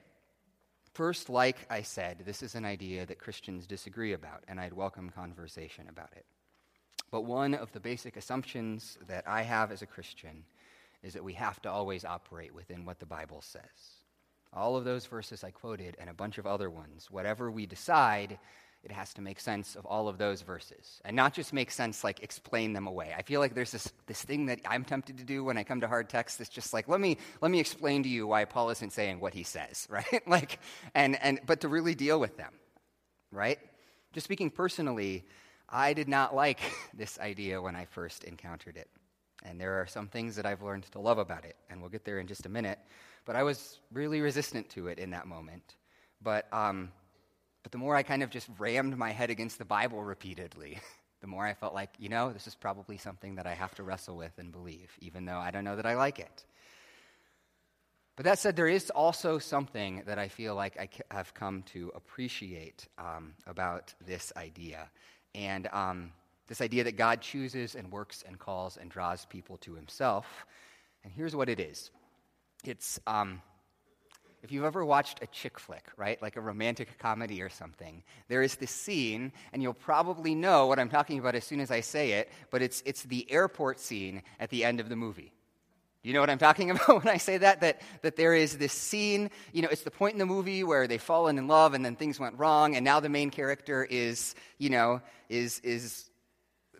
First, 0.94 1.30
like 1.30 1.58
I 1.70 1.82
said, 1.82 2.22
this 2.24 2.42
is 2.42 2.54
an 2.54 2.64
idea 2.64 3.06
that 3.06 3.18
Christians 3.18 3.66
disagree 3.66 4.14
about, 4.14 4.42
and 4.48 4.58
I'd 4.60 4.72
welcome 4.72 5.10
conversation 5.10 5.86
about 5.88 6.10
it. 6.16 6.24
But 7.10 7.22
one 7.22 7.54
of 7.54 7.72
the 7.72 7.80
basic 7.80 8.16
assumptions 8.16 8.98
that 9.06 9.24
I 9.26 9.42
have 9.42 9.70
as 9.70 9.82
a 9.82 9.86
Christian 9.86 10.44
is 11.02 11.14
that 11.14 11.24
we 11.24 11.34
have 11.34 11.62
to 11.62 11.70
always 11.70 12.04
operate 12.04 12.52
within 12.52 12.84
what 12.84 12.98
the 12.98 13.06
Bible 13.06 13.40
says. 13.40 13.97
All 14.52 14.76
of 14.76 14.84
those 14.84 15.06
verses 15.06 15.44
I 15.44 15.50
quoted 15.50 15.96
and 16.00 16.08
a 16.08 16.14
bunch 16.14 16.38
of 16.38 16.46
other 16.46 16.70
ones. 16.70 17.08
Whatever 17.10 17.50
we 17.50 17.66
decide, 17.66 18.38
it 18.84 18.92
has 18.92 19.12
to 19.14 19.20
make 19.20 19.40
sense 19.40 19.76
of 19.76 19.84
all 19.86 20.08
of 20.08 20.18
those 20.18 20.42
verses. 20.42 21.00
And 21.04 21.16
not 21.16 21.34
just 21.34 21.52
make 21.52 21.70
sense 21.70 22.04
like 22.04 22.22
explain 22.22 22.72
them 22.72 22.86
away. 22.86 23.12
I 23.16 23.22
feel 23.22 23.40
like 23.40 23.54
there's 23.54 23.72
this, 23.72 23.92
this 24.06 24.22
thing 24.22 24.46
that 24.46 24.60
i'm 24.66 24.84
tempted 24.84 25.18
to 25.18 25.24
do 25.24 25.44
when 25.44 25.58
i 25.58 25.64
come 25.64 25.80
to 25.80 25.88
hard 25.88 26.08
text 26.08 26.38
that's 26.38 26.50
just 26.50 26.72
like 26.72 26.88
let 26.88 27.00
me 27.00 27.18
let 27.40 27.50
me 27.50 27.60
explain 27.60 28.02
to 28.02 28.08
you 28.08 28.26
why 28.26 28.44
paul 28.44 28.70
isn't 28.70 28.92
saying 28.92 29.20
what 29.20 29.34
he 29.34 29.42
says 29.42 29.86
right? 29.90 30.26
Like 30.26 30.60
and 30.94 31.20
and 31.22 31.40
but 31.46 31.60
to 31.62 31.68
really 31.68 31.94
deal 31.94 32.20
with 32.20 32.36
them 32.36 32.52
right? 33.30 33.58
Just 34.12 34.24
speaking 34.24 34.50
personally 34.50 35.24
i 35.68 35.92
did 35.92 36.08
not 36.08 36.34
like 36.34 36.60
this 36.94 37.18
idea 37.18 37.60
when 37.60 37.76
i 37.76 37.84
first 37.84 38.24
encountered 38.24 38.76
it. 38.76 38.88
And 39.44 39.60
there 39.60 39.80
are 39.80 39.86
some 39.86 40.08
things 40.08 40.36
that 40.36 40.46
i've 40.46 40.62
learned 40.62 40.84
to 40.92 41.00
love 41.00 41.18
about 41.18 41.44
it. 41.44 41.56
And 41.68 41.80
we'll 41.80 41.90
get 41.90 42.04
there 42.04 42.20
in 42.20 42.26
just 42.26 42.46
a 42.46 42.48
minute 42.48 42.78
but 43.28 43.36
I 43.36 43.42
was 43.42 43.78
really 43.92 44.22
resistant 44.22 44.70
to 44.70 44.88
it 44.88 44.98
in 44.98 45.10
that 45.10 45.26
moment. 45.26 45.74
But, 46.22 46.50
um, 46.50 46.90
but 47.62 47.72
the 47.72 47.76
more 47.76 47.94
I 47.94 48.02
kind 48.02 48.22
of 48.22 48.30
just 48.30 48.48
rammed 48.58 48.96
my 48.96 49.10
head 49.10 49.28
against 49.28 49.58
the 49.58 49.66
Bible 49.66 50.02
repeatedly, 50.02 50.78
the 51.20 51.26
more 51.26 51.44
I 51.44 51.52
felt 51.52 51.74
like, 51.74 51.90
you 51.98 52.08
know, 52.08 52.32
this 52.32 52.46
is 52.46 52.54
probably 52.54 52.96
something 52.96 53.34
that 53.34 53.46
I 53.46 53.52
have 53.52 53.74
to 53.74 53.82
wrestle 53.82 54.16
with 54.16 54.32
and 54.38 54.50
believe, 54.50 54.90
even 55.00 55.26
though 55.26 55.36
I 55.36 55.50
don't 55.50 55.62
know 55.62 55.76
that 55.76 55.84
I 55.84 55.94
like 55.94 56.18
it. 56.18 56.46
But 58.16 58.24
that 58.24 58.38
said, 58.38 58.56
there 58.56 58.66
is 58.66 58.88
also 58.88 59.38
something 59.38 60.04
that 60.06 60.18
I 60.18 60.28
feel 60.28 60.54
like 60.54 60.78
I 60.80 60.88
have 61.14 61.34
come 61.34 61.64
to 61.74 61.92
appreciate 61.94 62.88
um, 62.96 63.34
about 63.46 63.92
this 64.06 64.32
idea. 64.38 64.88
And 65.34 65.68
um, 65.74 66.12
this 66.46 66.62
idea 66.62 66.82
that 66.84 66.96
God 66.96 67.20
chooses 67.20 67.74
and 67.74 67.92
works 67.92 68.24
and 68.26 68.38
calls 68.38 68.78
and 68.78 68.90
draws 68.90 69.26
people 69.26 69.58
to 69.58 69.74
himself. 69.74 70.46
And 71.04 71.12
here's 71.12 71.36
what 71.36 71.50
it 71.50 71.60
is 71.60 71.90
it's 72.64 72.98
um, 73.06 73.40
if 74.42 74.52
you've 74.52 74.64
ever 74.64 74.84
watched 74.84 75.22
a 75.22 75.26
chick 75.26 75.58
flick, 75.58 75.84
right, 75.96 76.20
like 76.22 76.36
a 76.36 76.40
romantic 76.40 76.98
comedy 76.98 77.42
or 77.42 77.48
something, 77.48 78.02
there 78.28 78.42
is 78.42 78.56
this 78.56 78.70
scene, 78.70 79.32
and 79.52 79.62
you'll 79.62 79.74
probably 79.74 80.34
know 80.34 80.66
what 80.66 80.78
I'm 80.78 80.88
talking 80.88 81.18
about 81.18 81.34
as 81.34 81.44
soon 81.44 81.60
as 81.60 81.70
I 81.70 81.80
say 81.80 82.12
it, 82.12 82.30
but 82.50 82.62
it's, 82.62 82.82
it's 82.86 83.02
the 83.04 83.30
airport 83.30 83.80
scene 83.80 84.22
at 84.38 84.50
the 84.50 84.64
end 84.64 84.80
of 84.80 84.88
the 84.88 84.96
movie. 84.96 85.32
You 86.04 86.12
know 86.12 86.20
what 86.20 86.30
I'm 86.30 86.38
talking 86.38 86.70
about 86.72 87.04
when 87.04 87.12
I 87.12 87.16
say 87.16 87.38
that? 87.38 87.60
That, 87.60 87.82
that 88.02 88.16
there 88.16 88.34
is 88.34 88.56
this 88.58 88.72
scene, 88.72 89.30
you 89.52 89.62
know, 89.62 89.68
it's 89.70 89.82
the 89.82 89.90
point 89.90 90.12
in 90.12 90.18
the 90.18 90.26
movie 90.26 90.62
where 90.62 90.86
they've 90.86 91.02
fallen 91.02 91.36
in 91.36 91.48
love 91.48 91.74
and 91.74 91.84
then 91.84 91.96
things 91.96 92.20
went 92.20 92.38
wrong, 92.38 92.76
and 92.76 92.84
now 92.84 93.00
the 93.00 93.08
main 93.08 93.30
character 93.30 93.84
is, 93.84 94.34
you 94.58 94.70
know, 94.70 95.02
is, 95.28 95.58
is 95.60 96.10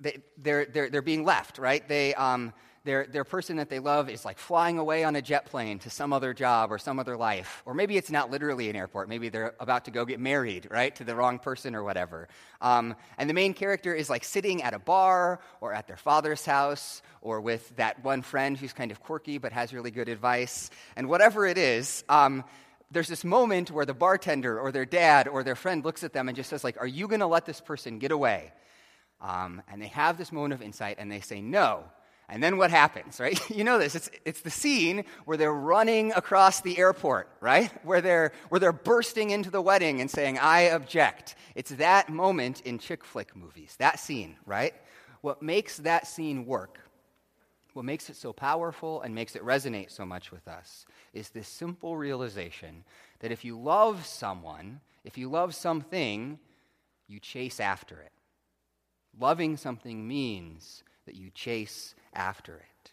they, 0.01 0.19
they're, 0.37 0.65
they're, 0.67 0.91
they're 0.91 1.03
being 1.03 1.25
left, 1.25 1.59
right? 1.59 1.87
They, 1.89 2.15
um, 2.15 2.53
their, 2.85 3.07
their 3.07 3.25
person 3.25 3.57
that 3.57 3.69
they 3.69 3.79
love 3.79 4.09
is 4.09 4.25
like 4.25 4.39
flying 4.39 4.79
away 4.79 5.05
on 5.05 5.17
a 5.17 5.23
jet 5.23 5.47
plane 5.47 5.79
to 5.81 5.91
some 5.91 6.13
other 6.13 6.33
job 6.33 6.73
or 6.73 6.79
some 6.79 6.99
other 6.99 7.17
life. 7.17 7.63
Or 7.67 7.75
maybe 7.75 7.97
it's 7.97 8.11
not 8.11 8.31
literally 8.31 8.71
an 8.71 8.77
airport. 8.77 9.09
Maybe 9.09 9.29
they're 9.29 9.55
about 9.61 9.85
to 9.87 9.91
go 9.91 10.05
get 10.05 10.21
married, 10.21 10.69
right, 10.71 10.95
to 10.97 11.05
the 11.05 11.15
wrong 11.15 11.39
person 11.39 11.75
or 11.75 11.83
whatever. 11.83 12.29
Um, 12.61 12.97
and 13.19 13.29
the 13.29 13.35
main 13.35 13.55
character 13.55 13.95
is 13.95 14.09
like 14.09 14.25
sitting 14.25 14.63
at 14.63 14.75
a 14.75 14.79
bar 14.79 15.41
or 15.61 15.73
at 15.73 15.87
their 15.87 15.97
father's 15.97 16.45
house 16.45 17.03
or 17.21 17.41
with 17.41 17.77
that 17.77 18.03
one 18.05 18.23
friend 18.23 18.57
who's 18.57 18.73
kind 18.73 18.91
of 18.91 19.01
quirky 19.01 19.39
but 19.39 19.53
has 19.53 19.75
really 19.75 19.91
good 19.91 20.09
advice. 20.09 20.71
And 20.97 21.09
whatever 21.09 21.47
it 21.47 21.59
is, 21.59 22.05
um, 22.09 22.45
there's 22.91 23.09
this 23.09 23.25
moment 23.25 23.71
where 23.71 23.85
the 23.85 23.95
bartender 23.95 24.59
or 24.59 24.73
their 24.73 24.87
dad 24.87 25.29
or 25.29 25.43
their 25.43 25.55
friend 25.55 25.85
looks 25.85 26.05
at 26.05 26.13
them 26.13 26.29
and 26.29 26.37
just 26.37 26.49
says 26.49 26.65
like 26.65 26.81
are 26.81 26.87
you 26.87 27.07
going 27.07 27.21
to 27.21 27.27
let 27.27 27.45
this 27.45 27.61
person 27.61 27.99
get 27.99 28.13
away 28.13 28.53
um, 29.21 29.63
and 29.71 29.83
they 29.83 29.89
have 29.89 30.17
this 30.17 30.33
moment 30.33 30.55
of 30.55 30.63
insight 30.63 30.97
and 30.99 31.11
they 31.11 31.21
say 31.21 31.41
no 31.41 31.85
and 32.31 32.43
then 32.43 32.59
what 32.59 32.71
happens, 32.71 33.19
right? 33.21 33.39
You 33.59 33.65
know 33.65 33.79
this. 33.79 33.95
It's, 33.95 34.11
it's 34.25 34.43
the 34.43 34.51
scene 34.51 35.05
where 35.25 35.37
they're 35.37 35.53
running 35.53 36.13
across 36.13 36.61
the 36.61 36.79
airport, 36.79 37.29
right? 37.41 37.73
Where 37.85 38.01
they're, 38.01 38.33
where 38.51 38.61
they're 38.61 38.73
bursting 38.73 39.31
into 39.31 39.51
the 39.51 39.63
wedding 39.63 40.01
and 40.01 40.11
saying, 40.11 40.39
I 40.39 40.61
object. 40.61 41.35
It's 41.55 41.71
that 41.71 42.09
moment 42.09 42.61
in 42.61 42.79
chick 42.79 43.05
flick 43.05 43.35
movies, 43.35 43.75
that 43.79 43.99
scene, 43.99 44.37
right? 44.47 44.75
What 45.23 45.43
makes 45.43 45.79
that 45.79 46.07
scene 46.07 46.47
work, 46.47 46.79
what 47.73 47.85
makes 47.85 48.11
it 48.11 48.17
so 48.17 48.33
powerful 48.33 49.01
and 49.03 49.15
makes 49.15 49.35
it 49.35 49.43
resonate 49.45 49.91
so 49.91 50.05
much 50.05 50.31
with 50.31 50.47
us, 50.47 50.85
is 51.13 51.31
this 51.31 51.49
simple 51.49 51.97
realization 51.97 52.85
that 53.21 53.33
if 53.33 53.45
you 53.45 53.59
love 53.59 54.07
someone, 54.07 54.81
if 55.05 55.19
you 55.19 55.29
love 55.29 55.55
something, 55.55 56.39
you 57.09 57.19
chase 57.19 57.59
after 57.59 57.99
it. 58.01 58.13
Loving 59.19 59.57
something 59.57 60.07
means 60.07 60.85
that 61.09 61.17
you 61.17 61.31
chase 61.31 61.95
after 62.13 62.55
it. 62.55 62.93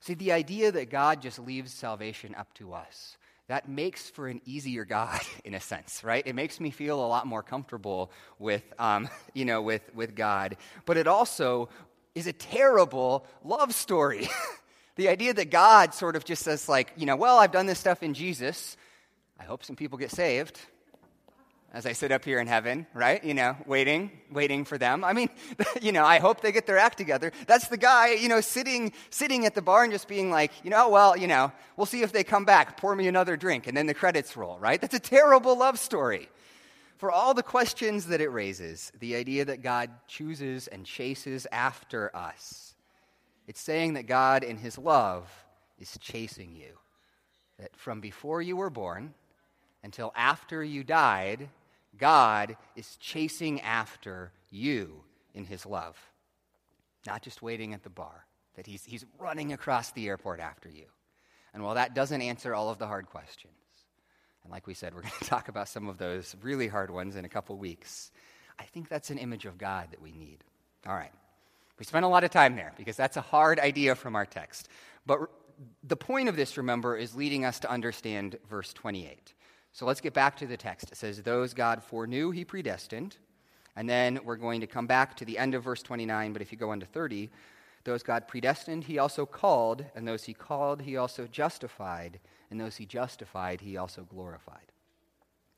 See, 0.00 0.14
the 0.14 0.32
idea 0.32 0.72
that 0.72 0.90
God 0.90 1.22
just 1.22 1.38
leaves 1.38 1.72
salvation 1.72 2.34
up 2.34 2.52
to 2.54 2.74
us, 2.74 3.16
that 3.46 3.68
makes 3.68 4.10
for 4.10 4.26
an 4.26 4.40
easier 4.44 4.84
God 4.84 5.20
in 5.44 5.54
a 5.54 5.60
sense, 5.60 6.02
right? 6.02 6.26
It 6.26 6.34
makes 6.34 6.58
me 6.58 6.70
feel 6.70 6.98
a 6.98 7.06
lot 7.06 7.24
more 7.24 7.44
comfortable 7.44 8.10
with, 8.40 8.64
um, 8.80 9.08
you 9.32 9.44
know, 9.44 9.62
with, 9.62 9.82
with 9.94 10.16
God. 10.16 10.56
But 10.86 10.96
it 10.96 11.06
also 11.06 11.68
is 12.16 12.26
a 12.26 12.32
terrible 12.32 13.24
love 13.44 13.72
story. 13.72 14.28
the 14.96 15.08
idea 15.08 15.34
that 15.34 15.50
God 15.50 15.94
sort 15.94 16.16
of 16.16 16.24
just 16.24 16.42
says, 16.42 16.68
like, 16.68 16.92
you 16.96 17.06
know, 17.06 17.14
well, 17.14 17.38
I've 17.38 17.52
done 17.52 17.66
this 17.66 17.78
stuff 17.78 18.02
in 18.02 18.12
Jesus. 18.12 18.76
I 19.38 19.44
hope 19.44 19.62
some 19.62 19.76
people 19.76 19.98
get 19.98 20.10
saved 20.10 20.58
as 21.72 21.84
I 21.84 21.92
sit 21.92 22.10
up 22.10 22.24
here 22.24 22.40
in 22.40 22.46
heaven, 22.46 22.86
right? 22.94 23.22
You 23.22 23.34
know, 23.34 23.56
waiting, 23.66 24.10
waiting 24.32 24.64
for 24.64 24.78
them. 24.78 25.04
I 25.04 25.12
mean, 25.12 25.28
you 25.82 25.92
know, 25.92 26.04
I 26.04 26.18
hope 26.18 26.40
they 26.40 26.50
get 26.50 26.66
their 26.66 26.78
act 26.78 26.96
together. 26.96 27.30
That's 27.46 27.68
the 27.68 27.76
guy, 27.76 28.14
you 28.14 28.28
know, 28.28 28.40
sitting, 28.40 28.92
sitting 29.10 29.44
at 29.44 29.54
the 29.54 29.62
bar 29.62 29.82
and 29.82 29.92
just 29.92 30.08
being 30.08 30.30
like, 30.30 30.52
you 30.64 30.70
know, 30.70 30.88
well, 30.88 31.16
you 31.16 31.26
know, 31.26 31.52
we'll 31.76 31.86
see 31.86 32.02
if 32.02 32.12
they 32.12 32.24
come 32.24 32.44
back. 32.44 32.78
Pour 32.78 32.96
me 32.96 33.06
another 33.06 33.36
drink, 33.36 33.66
and 33.66 33.76
then 33.76 33.86
the 33.86 33.94
credits 33.94 34.36
roll, 34.36 34.58
right? 34.58 34.80
That's 34.80 34.94
a 34.94 35.00
terrible 35.00 35.58
love 35.58 35.78
story. 35.78 36.28
For 36.96 37.12
all 37.12 37.34
the 37.34 37.44
questions 37.44 38.06
that 38.06 38.20
it 38.20 38.28
raises, 38.28 38.90
the 38.98 39.14
idea 39.14 39.44
that 39.44 39.62
God 39.62 39.90
chooses 40.08 40.66
and 40.66 40.84
chases 40.84 41.46
after 41.52 42.14
us, 42.16 42.74
it's 43.46 43.60
saying 43.60 43.94
that 43.94 44.06
God, 44.06 44.42
in 44.42 44.56
His 44.56 44.78
love, 44.78 45.30
is 45.78 45.96
chasing 46.00 46.56
you. 46.56 46.78
That 47.58 47.76
from 47.76 48.00
before 48.00 48.42
you 48.42 48.56
were 48.56 48.70
born 48.70 49.14
until 49.84 50.12
after 50.16 50.62
you 50.64 50.82
died, 50.82 51.48
God 51.98 52.56
is 52.76 52.96
chasing 52.96 53.60
after 53.60 54.32
you 54.50 55.02
in 55.34 55.44
his 55.44 55.66
love, 55.66 55.96
not 57.06 57.22
just 57.22 57.42
waiting 57.42 57.74
at 57.74 57.82
the 57.82 57.90
bar, 57.90 58.24
that 58.54 58.66
he's, 58.66 58.84
he's 58.84 59.04
running 59.18 59.52
across 59.52 59.92
the 59.92 60.08
airport 60.08 60.40
after 60.40 60.68
you. 60.68 60.86
And 61.52 61.62
while 61.62 61.74
that 61.74 61.94
doesn't 61.94 62.22
answer 62.22 62.54
all 62.54 62.70
of 62.70 62.78
the 62.78 62.86
hard 62.86 63.06
questions, 63.06 63.52
and 64.42 64.52
like 64.52 64.66
we 64.66 64.74
said, 64.74 64.94
we're 64.94 65.02
going 65.02 65.12
to 65.18 65.24
talk 65.24 65.48
about 65.48 65.68
some 65.68 65.88
of 65.88 65.98
those 65.98 66.34
really 66.42 66.68
hard 66.68 66.90
ones 66.90 67.16
in 67.16 67.24
a 67.24 67.28
couple 67.28 67.56
weeks, 67.56 68.10
I 68.58 68.64
think 68.64 68.88
that's 68.88 69.10
an 69.10 69.18
image 69.18 69.44
of 69.44 69.58
God 69.58 69.88
that 69.90 70.02
we 70.02 70.12
need. 70.12 70.44
All 70.86 70.94
right. 70.94 71.12
We 71.78 71.84
spent 71.84 72.04
a 72.04 72.08
lot 72.08 72.24
of 72.24 72.30
time 72.30 72.56
there 72.56 72.72
because 72.76 72.96
that's 72.96 73.16
a 73.16 73.20
hard 73.20 73.60
idea 73.60 73.94
from 73.94 74.16
our 74.16 74.26
text. 74.26 74.68
But 75.06 75.20
the 75.84 75.96
point 75.96 76.28
of 76.28 76.36
this, 76.36 76.56
remember, 76.56 76.96
is 76.96 77.14
leading 77.14 77.44
us 77.44 77.60
to 77.60 77.70
understand 77.70 78.38
verse 78.48 78.72
28. 78.72 79.32
So 79.78 79.86
let's 79.86 80.00
get 80.00 80.12
back 80.12 80.36
to 80.38 80.46
the 80.48 80.56
text. 80.56 80.90
It 80.90 80.96
says, 80.96 81.22
Those 81.22 81.54
God 81.54 81.84
foreknew, 81.84 82.32
he 82.32 82.44
predestined. 82.44 83.16
And 83.76 83.88
then 83.88 84.18
we're 84.24 84.34
going 84.34 84.60
to 84.60 84.66
come 84.66 84.88
back 84.88 85.16
to 85.18 85.24
the 85.24 85.38
end 85.38 85.54
of 85.54 85.62
verse 85.62 85.84
29, 85.84 86.32
but 86.32 86.42
if 86.42 86.50
you 86.50 86.58
go 86.58 86.70
on 86.70 86.80
to 86.80 86.86
30, 86.86 87.30
those 87.84 88.02
God 88.02 88.26
predestined, 88.26 88.82
he 88.82 88.98
also 88.98 89.24
called, 89.24 89.84
and 89.94 90.08
those 90.08 90.24
he 90.24 90.34
called, 90.34 90.82
he 90.82 90.96
also 90.96 91.28
justified, 91.28 92.18
and 92.50 92.60
those 92.60 92.74
he 92.74 92.86
justified, 92.86 93.60
he 93.60 93.76
also 93.76 94.02
glorified. 94.02 94.72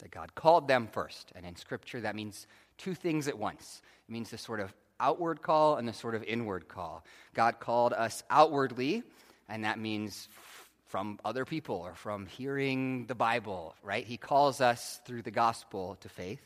That 0.00 0.10
God 0.10 0.34
called 0.34 0.68
them 0.68 0.86
first. 0.92 1.32
And 1.34 1.46
in 1.46 1.56
Scripture, 1.56 2.02
that 2.02 2.14
means 2.14 2.46
two 2.76 2.92
things 2.92 3.26
at 3.26 3.38
once. 3.38 3.80
It 4.06 4.12
means 4.12 4.28
the 4.28 4.36
sort 4.36 4.60
of 4.60 4.74
outward 5.00 5.40
call 5.40 5.76
and 5.76 5.88
the 5.88 5.94
sort 5.94 6.14
of 6.14 6.22
inward 6.24 6.68
call. 6.68 7.06
God 7.32 7.58
called 7.58 7.94
us 7.94 8.22
outwardly, 8.28 9.02
and 9.48 9.64
that 9.64 9.78
means 9.78 10.28
from 10.90 11.20
other 11.24 11.44
people 11.44 11.76
or 11.76 11.94
from 11.94 12.26
hearing 12.26 13.06
the 13.06 13.14
Bible, 13.14 13.76
right? 13.80 14.04
He 14.04 14.16
calls 14.16 14.60
us 14.60 15.00
through 15.06 15.22
the 15.22 15.30
gospel 15.30 15.96
to 16.00 16.08
faith, 16.08 16.42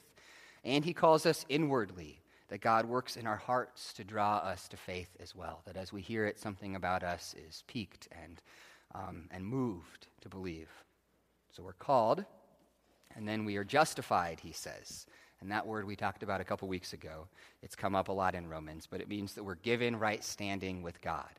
and 0.63 0.85
He 0.85 0.93
calls 0.93 1.25
us 1.25 1.47
inwardly, 1.49 2.21
that 2.49 2.61
God 2.61 2.85
works 2.85 3.17
in 3.17 3.27
our 3.27 3.39
hearts 3.39 3.95
to 3.95 4.05
draw 4.05 4.37
us 4.37 4.69
to 4.69 4.77
faith 4.77 5.09
as 5.19 5.35
well. 5.35 5.63
That 5.65 5.79
as 5.79 5.95
we 5.95 6.03
hear 6.03 6.27
it, 6.27 6.39
something 6.39 6.77
about 6.77 7.03
us 7.03 7.35
is 7.49 7.65
piqued 7.67 8.07
and, 8.23 8.43
um, 8.95 9.29
and 9.31 9.47
moved 9.47 10.09
to 10.21 10.29
believe. 10.29 10.69
So 11.53 11.63
we're 11.63 11.73
called, 11.73 12.27
and 13.17 13.27
then 13.27 13.47
we 13.47 13.57
are 13.57 13.65
justified, 13.65 14.41
he 14.41 14.53
says. 14.53 15.07
And 15.41 15.51
that 15.53 15.67
word 15.67 15.87
we 15.87 15.97
talked 15.97 16.23
about 16.23 16.43
a 16.43 16.45
couple 16.45 16.69
weeks 16.69 16.93
ago, 16.93 17.29
it's 17.63 17.75
come 17.75 17.95
up 17.95 18.09
a 18.09 18.13
lot 18.13 18.35
in 18.35 18.47
Romans, 18.47 18.87
but 18.91 19.01
it 19.01 19.09
means 19.09 19.33
that 19.35 19.45
we're 19.45 19.55
given 19.55 19.99
right 19.99 20.23
standing 20.23 20.83
with 20.83 21.01
God 21.01 21.31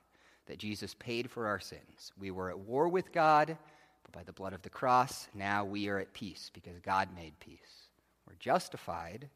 that 0.47 0.59
Jesus 0.59 0.93
paid 0.95 1.29
for 1.29 1.47
our 1.47 1.59
sins. 1.59 2.11
We 2.19 2.31
were 2.31 2.49
at 2.49 2.59
war 2.59 2.87
with 2.87 3.11
God, 3.11 3.57
but 4.03 4.11
by 4.11 4.23
the 4.23 4.33
blood 4.33 4.53
of 4.53 4.61
the 4.61 4.69
cross, 4.69 5.27
now 5.33 5.65
we 5.65 5.87
are 5.89 5.99
at 5.99 6.13
peace 6.13 6.51
because 6.53 6.79
God 6.79 7.09
made 7.15 7.39
peace. 7.39 7.89
We're 8.27 8.35
justified, 8.39 9.29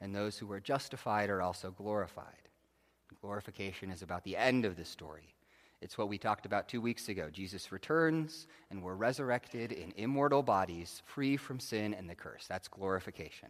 and 0.00 0.14
those 0.14 0.38
who 0.38 0.50
are 0.52 0.60
justified 0.60 1.30
are 1.30 1.42
also 1.42 1.70
glorified. 1.70 2.48
Glorification 3.20 3.90
is 3.90 4.02
about 4.02 4.24
the 4.24 4.36
end 4.36 4.64
of 4.64 4.76
the 4.76 4.84
story. 4.84 5.34
It's 5.82 5.98
what 5.98 6.08
we 6.08 6.18
talked 6.18 6.46
about 6.46 6.68
two 6.68 6.80
weeks 6.80 7.08
ago. 7.08 7.28
Jesus 7.30 7.70
returns, 7.70 8.46
and 8.70 8.82
we're 8.82 8.94
resurrected 8.94 9.72
in 9.72 9.92
immortal 9.96 10.42
bodies, 10.42 11.02
free 11.04 11.36
from 11.36 11.60
sin 11.60 11.94
and 11.94 12.08
the 12.08 12.14
curse. 12.14 12.46
That's 12.48 12.68
glorification. 12.68 13.48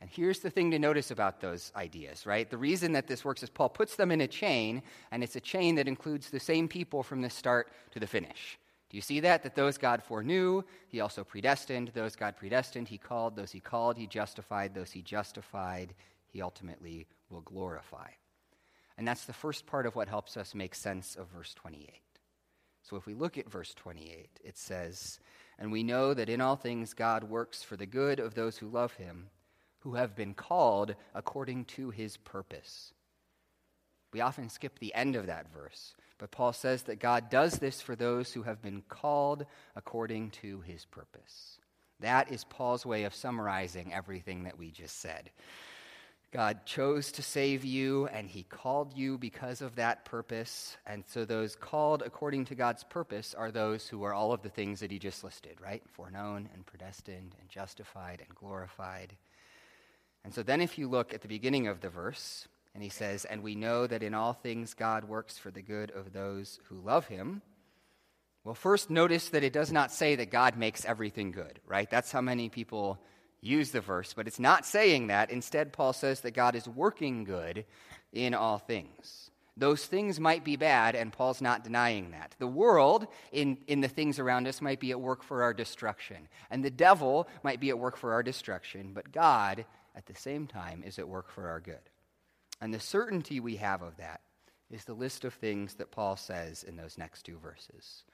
And 0.00 0.10
here's 0.10 0.40
the 0.40 0.50
thing 0.50 0.70
to 0.72 0.78
notice 0.78 1.10
about 1.10 1.40
those 1.40 1.72
ideas, 1.74 2.26
right? 2.26 2.48
The 2.48 2.58
reason 2.58 2.92
that 2.92 3.06
this 3.06 3.24
works 3.24 3.42
is 3.42 3.48
Paul 3.48 3.70
puts 3.70 3.96
them 3.96 4.10
in 4.10 4.20
a 4.20 4.28
chain, 4.28 4.82
and 5.10 5.22
it's 5.22 5.36
a 5.36 5.40
chain 5.40 5.76
that 5.76 5.88
includes 5.88 6.28
the 6.28 6.40
same 6.40 6.68
people 6.68 7.02
from 7.02 7.22
the 7.22 7.30
start 7.30 7.72
to 7.92 8.00
the 8.00 8.06
finish. 8.06 8.58
Do 8.90 8.96
you 8.96 9.00
see 9.00 9.20
that? 9.20 9.42
That 9.42 9.56
those 9.56 9.78
God 9.78 10.02
foreknew, 10.02 10.62
he 10.88 11.00
also 11.00 11.24
predestined. 11.24 11.90
Those 11.94 12.14
God 12.14 12.36
predestined, 12.36 12.88
he 12.88 12.98
called. 12.98 13.34
Those 13.34 13.50
he 13.50 13.60
called, 13.60 13.96
he 13.96 14.06
justified. 14.06 14.74
Those 14.74 14.92
he 14.92 15.02
justified, 15.02 15.94
he 16.28 16.42
ultimately 16.42 17.06
will 17.30 17.40
glorify. 17.40 18.10
And 18.98 19.08
that's 19.08 19.24
the 19.24 19.32
first 19.32 19.66
part 19.66 19.86
of 19.86 19.96
what 19.96 20.08
helps 20.08 20.36
us 20.36 20.54
make 20.54 20.74
sense 20.74 21.16
of 21.16 21.28
verse 21.28 21.52
28. 21.54 21.90
So 22.82 22.96
if 22.96 23.06
we 23.06 23.14
look 23.14 23.36
at 23.36 23.50
verse 23.50 23.74
28, 23.74 24.40
it 24.44 24.56
says, 24.56 25.18
And 25.58 25.72
we 25.72 25.82
know 25.82 26.14
that 26.14 26.28
in 26.28 26.40
all 26.40 26.56
things 26.56 26.94
God 26.94 27.24
works 27.24 27.62
for 27.62 27.76
the 27.76 27.86
good 27.86 28.20
of 28.20 28.34
those 28.34 28.58
who 28.58 28.68
love 28.68 28.92
him 28.94 29.30
who 29.86 29.94
have 29.94 30.16
been 30.16 30.34
called 30.34 30.96
according 31.14 31.64
to 31.64 31.90
his 31.90 32.16
purpose. 32.16 32.92
We 34.12 34.20
often 34.20 34.48
skip 34.48 34.80
the 34.80 34.92
end 34.92 35.14
of 35.14 35.26
that 35.26 35.52
verse, 35.52 35.94
but 36.18 36.32
Paul 36.32 36.52
says 36.52 36.82
that 36.84 36.98
God 36.98 37.30
does 37.30 37.60
this 37.60 37.80
for 37.80 37.94
those 37.94 38.32
who 38.32 38.42
have 38.42 38.60
been 38.60 38.82
called 38.88 39.46
according 39.76 40.30
to 40.42 40.60
his 40.62 40.84
purpose. 40.86 41.60
That 42.00 42.32
is 42.32 42.42
Paul's 42.42 42.84
way 42.84 43.04
of 43.04 43.14
summarizing 43.14 43.94
everything 43.94 44.42
that 44.42 44.58
we 44.58 44.72
just 44.72 44.98
said. 45.00 45.30
God 46.32 46.66
chose 46.66 47.12
to 47.12 47.22
save 47.22 47.64
you, 47.64 48.08
and 48.08 48.28
He 48.28 48.42
called 48.42 48.98
you 48.98 49.16
because 49.16 49.62
of 49.62 49.76
that 49.76 50.04
purpose. 50.04 50.76
And 50.84 51.04
so, 51.06 51.24
those 51.24 51.54
called 51.54 52.02
according 52.04 52.46
to 52.46 52.56
God's 52.56 52.82
purpose 52.82 53.32
are 53.32 53.52
those 53.52 53.86
who 53.86 54.02
are 54.02 54.12
all 54.12 54.32
of 54.32 54.42
the 54.42 54.48
things 54.48 54.80
that 54.80 54.90
He 54.90 54.98
just 54.98 55.22
listed, 55.22 55.60
right? 55.62 55.82
Foreknown 55.92 56.48
and 56.52 56.66
predestined 56.66 57.36
and 57.40 57.48
justified 57.48 58.20
and 58.26 58.34
glorified. 58.34 59.16
And 60.26 60.34
so, 60.34 60.42
then 60.42 60.60
if 60.60 60.76
you 60.76 60.88
look 60.88 61.14
at 61.14 61.22
the 61.22 61.28
beginning 61.28 61.68
of 61.68 61.80
the 61.80 61.88
verse, 61.88 62.48
and 62.74 62.82
He 62.82 62.88
says, 62.88 63.24
And 63.24 63.44
we 63.44 63.54
know 63.54 63.86
that 63.86 64.02
in 64.02 64.12
all 64.12 64.32
things 64.32 64.74
God 64.74 65.04
works 65.04 65.38
for 65.38 65.52
the 65.52 65.62
good 65.62 65.92
of 65.92 66.12
those 66.12 66.58
who 66.64 66.80
love 66.80 67.06
Him. 67.06 67.42
Well, 68.42 68.56
first, 68.56 68.90
notice 68.90 69.28
that 69.28 69.44
it 69.44 69.52
does 69.52 69.70
not 69.70 69.92
say 69.92 70.16
that 70.16 70.32
God 70.32 70.56
makes 70.58 70.84
everything 70.84 71.30
good, 71.30 71.60
right? 71.64 71.88
That's 71.88 72.10
how 72.10 72.22
many 72.22 72.48
people 72.48 72.98
use 73.40 73.70
the 73.70 73.80
verse, 73.80 74.14
but 74.14 74.26
it's 74.26 74.40
not 74.40 74.66
saying 74.66 75.06
that. 75.06 75.30
Instead, 75.30 75.72
Paul 75.72 75.92
says 75.92 76.22
that 76.22 76.32
God 76.32 76.56
is 76.56 76.66
working 76.66 77.22
good 77.22 77.64
in 78.12 78.34
all 78.34 78.58
things. 78.58 79.30
Those 79.56 79.86
things 79.86 80.18
might 80.18 80.44
be 80.44 80.56
bad, 80.56 80.96
and 80.96 81.12
Paul's 81.12 81.40
not 81.40 81.62
denying 81.62 82.10
that. 82.10 82.34
The 82.40 82.48
world, 82.48 83.06
in, 83.30 83.58
in 83.68 83.80
the 83.80 83.88
things 83.88 84.18
around 84.18 84.48
us, 84.48 84.60
might 84.60 84.80
be 84.80 84.90
at 84.90 85.00
work 85.00 85.22
for 85.22 85.44
our 85.44 85.54
destruction, 85.54 86.28
and 86.50 86.64
the 86.64 86.70
devil 86.70 87.28
might 87.44 87.60
be 87.60 87.70
at 87.70 87.78
work 87.78 87.96
for 87.96 88.12
our 88.12 88.24
destruction, 88.24 88.90
but 88.92 89.12
God, 89.12 89.64
at 89.96 90.06
the 90.06 90.14
same 90.14 90.46
time, 90.46 90.82
is 90.84 90.98
at 90.98 91.08
work 91.08 91.30
for 91.30 91.48
our 91.48 91.60
good. 91.60 91.90
And 92.60 92.72
the 92.72 92.80
certainty 92.80 93.40
we 93.40 93.56
have 93.56 93.82
of 93.82 93.96
that 93.96 94.20
is 94.70 94.84
the 94.84 94.94
list 94.94 95.24
of 95.24 95.34
things 95.34 95.74
that 95.74 95.90
Paul 95.90 96.16
says 96.16 96.62
in 96.62 96.76
those 96.76 96.98
next 96.98 97.22
two 97.22 97.38
verses. 97.38 98.04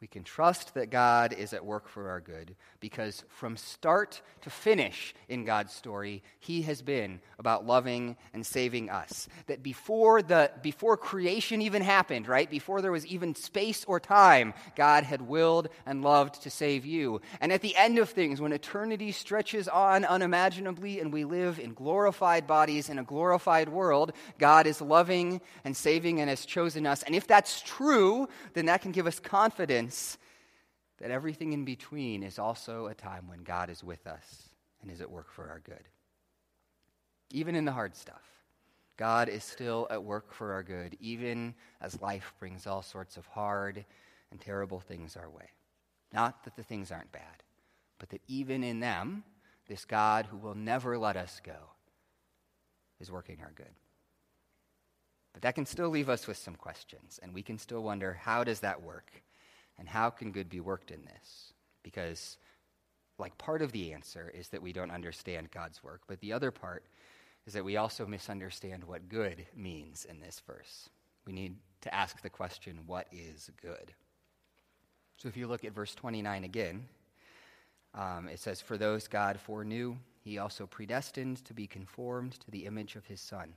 We 0.00 0.06
can 0.06 0.22
trust 0.22 0.74
that 0.74 0.90
God 0.90 1.32
is 1.32 1.52
at 1.52 1.64
work 1.64 1.88
for 1.88 2.10
our 2.10 2.20
good 2.20 2.54
because 2.78 3.24
from 3.28 3.56
start 3.56 4.22
to 4.42 4.50
finish 4.50 5.12
in 5.28 5.44
God's 5.44 5.72
story, 5.72 6.22
He 6.38 6.62
has 6.62 6.82
been 6.82 7.18
about 7.36 7.66
loving 7.66 8.16
and 8.32 8.46
saving 8.46 8.90
us. 8.90 9.28
That 9.48 9.64
before, 9.64 10.22
the, 10.22 10.52
before 10.62 10.96
creation 10.96 11.60
even 11.62 11.82
happened, 11.82 12.28
right, 12.28 12.48
before 12.48 12.80
there 12.80 12.92
was 12.92 13.06
even 13.06 13.34
space 13.34 13.84
or 13.86 13.98
time, 13.98 14.54
God 14.76 15.02
had 15.02 15.22
willed 15.22 15.68
and 15.84 16.02
loved 16.02 16.42
to 16.42 16.50
save 16.50 16.86
you. 16.86 17.20
And 17.40 17.52
at 17.52 17.62
the 17.62 17.76
end 17.76 17.98
of 17.98 18.08
things, 18.08 18.40
when 18.40 18.52
eternity 18.52 19.10
stretches 19.10 19.66
on 19.66 20.04
unimaginably 20.04 21.00
and 21.00 21.12
we 21.12 21.24
live 21.24 21.58
in 21.58 21.74
glorified 21.74 22.46
bodies 22.46 22.88
in 22.88 23.00
a 23.00 23.04
glorified 23.04 23.68
world, 23.68 24.12
God 24.38 24.68
is 24.68 24.80
loving 24.80 25.40
and 25.64 25.76
saving 25.76 26.20
and 26.20 26.30
has 26.30 26.46
chosen 26.46 26.86
us. 26.86 27.02
And 27.02 27.16
if 27.16 27.26
that's 27.26 27.60
true, 27.62 28.28
then 28.54 28.66
that 28.66 28.82
can 28.82 28.92
give 28.92 29.08
us 29.08 29.18
confidence 29.18 29.87
that 30.98 31.10
everything 31.10 31.52
in 31.52 31.64
between 31.64 32.22
is 32.22 32.38
also 32.38 32.86
a 32.86 32.94
time 32.94 33.28
when 33.28 33.42
God 33.42 33.70
is 33.70 33.84
with 33.84 34.06
us 34.06 34.48
and 34.82 34.90
is 34.90 35.00
at 35.00 35.10
work 35.10 35.30
for 35.30 35.48
our 35.48 35.60
good. 35.60 35.88
Even 37.30 37.54
in 37.54 37.64
the 37.64 37.72
hard 37.72 37.94
stuff, 37.94 38.22
God 38.96 39.28
is 39.28 39.44
still 39.44 39.86
at 39.90 40.02
work 40.02 40.32
for 40.32 40.52
our 40.52 40.62
good, 40.62 40.96
even 41.00 41.54
as 41.80 42.02
life 42.02 42.34
brings 42.40 42.66
all 42.66 42.82
sorts 42.82 43.16
of 43.16 43.26
hard 43.26 43.84
and 44.30 44.40
terrible 44.40 44.80
things 44.80 45.16
our 45.16 45.30
way. 45.30 45.50
Not 46.12 46.44
that 46.44 46.56
the 46.56 46.62
things 46.62 46.90
aren't 46.90 47.12
bad, 47.12 47.44
but 47.98 48.10
that 48.10 48.22
even 48.26 48.64
in 48.64 48.80
them, 48.80 49.22
this 49.68 49.84
God 49.84 50.26
who 50.26 50.36
will 50.36 50.54
never 50.54 50.98
let 50.98 51.16
us 51.16 51.40
go 51.44 51.72
is 52.98 53.12
working 53.12 53.38
our 53.42 53.52
good. 53.54 53.66
But 55.32 55.42
that 55.42 55.54
can 55.54 55.66
still 55.66 55.90
leave 55.90 56.08
us 56.08 56.26
with 56.26 56.36
some 56.36 56.56
questions, 56.56 57.20
and 57.22 57.32
we 57.32 57.42
can 57.42 57.58
still 57.58 57.82
wonder 57.82 58.14
how 58.14 58.42
does 58.42 58.60
that 58.60 58.82
work? 58.82 59.22
And 59.78 59.88
how 59.88 60.10
can 60.10 60.32
good 60.32 60.48
be 60.48 60.60
worked 60.60 60.90
in 60.90 61.04
this? 61.04 61.52
Because, 61.82 62.36
like, 63.18 63.38
part 63.38 63.62
of 63.62 63.72
the 63.72 63.92
answer 63.92 64.32
is 64.34 64.48
that 64.48 64.62
we 64.62 64.72
don't 64.72 64.90
understand 64.90 65.50
God's 65.50 65.82
work, 65.82 66.02
but 66.06 66.20
the 66.20 66.32
other 66.32 66.50
part 66.50 66.84
is 67.46 67.54
that 67.54 67.64
we 67.64 67.76
also 67.76 68.06
misunderstand 68.06 68.84
what 68.84 69.08
good 69.08 69.46
means 69.56 70.04
in 70.04 70.20
this 70.20 70.42
verse. 70.46 70.90
We 71.24 71.32
need 71.32 71.56
to 71.82 71.94
ask 71.94 72.20
the 72.20 72.30
question 72.30 72.80
what 72.86 73.06
is 73.12 73.50
good? 73.62 73.94
So 75.16 75.28
if 75.28 75.36
you 75.36 75.46
look 75.46 75.64
at 75.64 75.72
verse 75.72 75.94
29 75.94 76.44
again, 76.44 76.86
um, 77.94 78.28
it 78.28 78.38
says, 78.38 78.60
For 78.60 78.76
those 78.76 79.08
God 79.08 79.40
foreknew, 79.40 79.96
he 80.22 80.38
also 80.38 80.66
predestined 80.66 81.44
to 81.46 81.54
be 81.54 81.66
conformed 81.66 82.32
to 82.40 82.50
the 82.50 82.66
image 82.66 82.96
of 82.96 83.06
his 83.06 83.20
Son, 83.20 83.54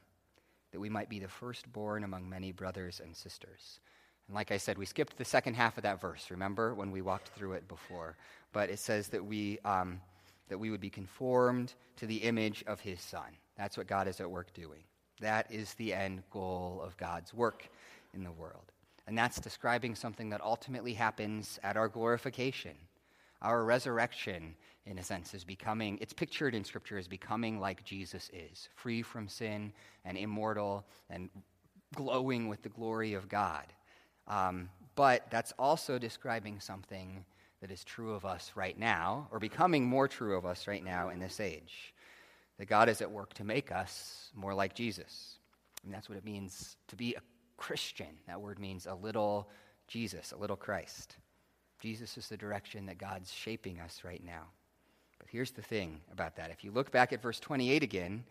that 0.72 0.80
we 0.80 0.90
might 0.90 1.10
be 1.10 1.20
the 1.20 1.28
firstborn 1.28 2.04
among 2.04 2.30
many 2.30 2.52
brothers 2.52 3.02
and 3.04 3.16
sisters. 3.16 3.80
And 4.32 4.36
like 4.38 4.54
I 4.54 4.56
said, 4.56 4.78
we 4.78 4.86
skipped 4.86 5.18
the 5.18 5.26
second 5.26 5.56
half 5.56 5.76
of 5.76 5.84
that 5.84 6.00
verse, 6.00 6.32
remember, 6.32 6.74
when 6.74 6.90
we 6.90 7.02
walked 7.02 7.28
through 7.36 7.52
it 7.52 7.68
before. 7.68 8.16
But 8.54 8.70
it 8.70 8.80
says 8.80 9.10
that 9.10 9.26
we, 9.26 9.60
um, 9.66 10.00
that 10.48 10.58
we 10.58 10.72
would 10.72 10.80
be 10.80 10.90
conformed 10.90 11.74
to 11.98 12.06
the 12.06 12.16
image 12.16 12.64
of 12.66 12.80
his 12.80 13.02
Son. 13.02 13.36
That's 13.58 13.76
what 13.76 13.88
God 13.88 14.08
is 14.08 14.22
at 14.22 14.32
work 14.32 14.54
doing. 14.54 14.80
That 15.20 15.52
is 15.52 15.74
the 15.74 15.94
end 15.94 16.24
goal 16.32 16.82
of 16.82 16.96
God's 16.96 17.34
work 17.34 17.68
in 18.14 18.24
the 18.24 18.32
world. 18.32 18.72
And 19.06 19.18
that's 19.18 19.38
describing 19.38 19.96
something 19.96 20.30
that 20.30 20.40
ultimately 20.40 20.94
happens 20.94 21.60
at 21.62 21.76
our 21.76 21.90
glorification. 21.90 22.78
Our 23.42 23.66
resurrection, 23.66 24.56
in 24.86 24.98
a 24.98 25.04
sense, 25.04 25.34
is 25.34 25.44
becoming, 25.44 25.98
it's 26.00 26.14
pictured 26.14 26.56
in 26.56 26.64
Scripture 26.64 26.98
as 26.98 27.10
becoming 27.10 27.60
like 27.60 27.84
Jesus 27.84 28.32
is, 28.32 28.70
free 28.78 29.02
from 29.02 29.28
sin 29.28 29.74
and 30.06 30.18
immortal 30.18 30.86
and 31.10 31.30
glowing 31.96 32.48
with 32.48 32.62
the 32.62 32.70
glory 32.70 33.14
of 33.14 33.28
God. 33.28 33.66
Um, 34.28 34.70
but 34.96 35.30
that's 35.30 35.54
also 35.58 35.98
describing 35.98 36.60
something 36.60 37.26
that 37.62 37.72
is 37.72 37.84
true 37.84 38.14
of 38.14 38.26
us 38.26 38.52
right 38.56 38.78
now, 38.78 39.28
or 39.32 39.40
becoming 39.40 39.86
more 39.86 40.08
true 40.08 40.36
of 40.36 40.46
us 40.46 40.68
right 40.68 40.84
now 40.84 41.10
in 41.10 41.20
this 41.20 41.40
age. 41.40 41.94
That 42.58 42.66
God 42.66 42.90
is 42.90 43.02
at 43.02 43.12
work 43.12 43.34
to 43.36 43.44
make 43.44 43.72
us 43.72 44.30
more 44.36 44.54
like 44.54 44.74
Jesus. 44.74 45.38
And 45.84 45.94
that's 45.94 46.10
what 46.10 46.18
it 46.18 46.26
means 46.26 46.76
to 46.88 46.96
be 46.96 47.16
a 47.16 47.22
Christian. 47.58 48.18
That 48.28 48.42
word 48.42 48.60
means 48.60 48.88
a 48.88 48.96
little 48.96 49.50
Jesus, 49.88 50.32
a 50.32 50.38
little 50.38 50.56
Christ. 50.56 51.18
Jesus 51.80 52.18
is 52.18 52.28
the 52.28 52.38
direction 52.38 52.86
that 52.88 52.98
God's 52.98 53.32
shaping 53.32 53.80
us 53.80 54.02
right 54.04 54.24
now. 54.24 54.44
But 55.20 55.28
here's 55.30 55.52
the 55.52 55.62
thing 55.62 56.02
about 56.12 56.36
that. 56.38 56.52
If 56.52 56.64
you 56.64 56.72
look 56.72 56.92
back 56.92 57.14
at 57.14 57.22
verse 57.22 57.40
28 57.40 57.84
again, 57.84 58.24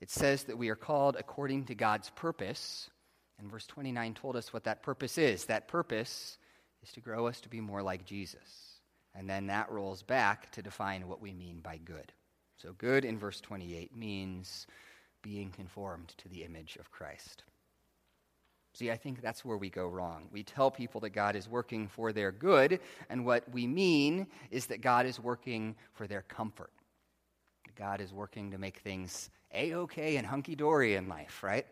it 0.00 0.10
says 0.10 0.44
that 0.44 0.58
we 0.58 0.68
are 0.68 0.76
called 0.76 1.16
according 1.18 1.66
to 1.66 1.74
God's 1.74 2.10
purpose 2.10 2.90
and 3.38 3.50
verse 3.50 3.66
29 3.66 4.14
told 4.14 4.36
us 4.36 4.52
what 4.52 4.64
that 4.64 4.82
purpose 4.82 5.18
is. 5.18 5.46
That 5.46 5.68
purpose 5.68 6.38
is 6.82 6.92
to 6.92 7.00
grow 7.00 7.26
us 7.26 7.40
to 7.40 7.48
be 7.48 7.60
more 7.60 7.82
like 7.82 8.04
Jesus. 8.04 8.80
And 9.14 9.28
then 9.28 9.46
that 9.48 9.70
rolls 9.70 10.02
back 10.02 10.50
to 10.52 10.62
define 10.62 11.06
what 11.08 11.20
we 11.20 11.32
mean 11.32 11.60
by 11.60 11.78
good. 11.78 12.12
So, 12.56 12.72
good 12.78 13.04
in 13.04 13.18
verse 13.18 13.40
28 13.40 13.96
means 13.96 14.66
being 15.22 15.50
conformed 15.50 16.14
to 16.18 16.28
the 16.28 16.44
image 16.44 16.76
of 16.76 16.90
Christ. 16.90 17.44
See, 18.74 18.90
I 18.90 18.96
think 18.96 19.20
that's 19.20 19.44
where 19.44 19.58
we 19.58 19.68
go 19.68 19.86
wrong. 19.86 20.28
We 20.32 20.42
tell 20.42 20.70
people 20.70 21.00
that 21.02 21.10
God 21.10 21.36
is 21.36 21.48
working 21.48 21.88
for 21.88 22.12
their 22.12 22.32
good, 22.32 22.80
and 23.10 23.26
what 23.26 23.44
we 23.52 23.66
mean 23.66 24.26
is 24.50 24.66
that 24.66 24.80
God 24.80 25.04
is 25.04 25.20
working 25.20 25.76
for 25.92 26.06
their 26.06 26.22
comfort. 26.22 26.72
God 27.76 28.00
is 28.00 28.12
working 28.12 28.50
to 28.50 28.58
make 28.58 28.78
things 28.78 29.30
a 29.52 29.74
okay 29.74 30.16
and 30.16 30.26
hunky 30.26 30.54
dory 30.54 30.94
in 30.94 31.08
life, 31.08 31.42
right? 31.42 31.66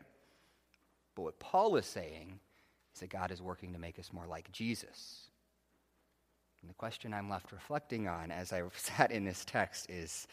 But 1.14 1.22
what 1.22 1.38
Paul 1.38 1.76
is 1.76 1.86
saying 1.86 2.38
is 2.94 3.00
that 3.00 3.10
God 3.10 3.30
is 3.30 3.42
working 3.42 3.72
to 3.72 3.78
make 3.78 3.98
us 3.98 4.12
more 4.12 4.26
like 4.26 4.50
Jesus. 4.52 5.30
And 6.60 6.70
the 6.70 6.74
question 6.74 7.14
I'm 7.14 7.30
left 7.30 7.52
reflecting 7.52 8.08
on 8.08 8.30
as 8.30 8.52
I 8.52 8.62
sat 8.76 9.10
in 9.10 9.24
this 9.24 9.44
text 9.44 9.90
is 9.90 10.26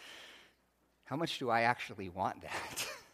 how 1.06 1.16
much 1.16 1.40
do 1.40 1.50
I 1.50 1.62
actually 1.62 2.10
want 2.10 2.42
that? 2.42 2.88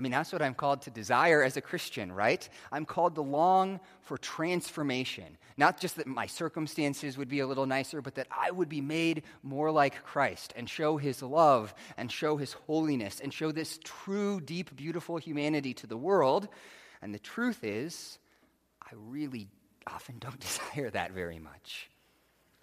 I 0.00 0.02
mean, 0.02 0.12
that's 0.12 0.32
what 0.32 0.40
I'm 0.40 0.54
called 0.54 0.80
to 0.82 0.90
desire 0.90 1.42
as 1.42 1.58
a 1.58 1.60
Christian, 1.60 2.10
right? 2.10 2.48
I'm 2.72 2.86
called 2.86 3.16
to 3.16 3.20
long 3.20 3.80
for 4.00 4.16
transformation. 4.16 5.36
Not 5.58 5.78
just 5.78 5.96
that 5.96 6.06
my 6.06 6.24
circumstances 6.24 7.18
would 7.18 7.28
be 7.28 7.40
a 7.40 7.46
little 7.46 7.66
nicer, 7.66 8.00
but 8.00 8.14
that 8.14 8.26
I 8.30 8.50
would 8.50 8.70
be 8.70 8.80
made 8.80 9.24
more 9.42 9.70
like 9.70 10.02
Christ 10.02 10.54
and 10.56 10.70
show 10.70 10.96
his 10.96 11.20
love 11.20 11.74
and 11.98 12.10
show 12.10 12.38
his 12.38 12.54
holiness 12.54 13.20
and 13.20 13.30
show 13.30 13.52
this 13.52 13.78
true, 13.84 14.40
deep, 14.40 14.74
beautiful 14.74 15.18
humanity 15.18 15.74
to 15.74 15.86
the 15.86 15.98
world. 15.98 16.48
And 17.02 17.14
the 17.14 17.18
truth 17.18 17.62
is, 17.62 18.18
I 18.82 18.94
really 18.94 19.48
often 19.86 20.16
don't 20.18 20.40
desire 20.74 20.88
that 20.92 21.12
very 21.12 21.38
much. 21.38 21.90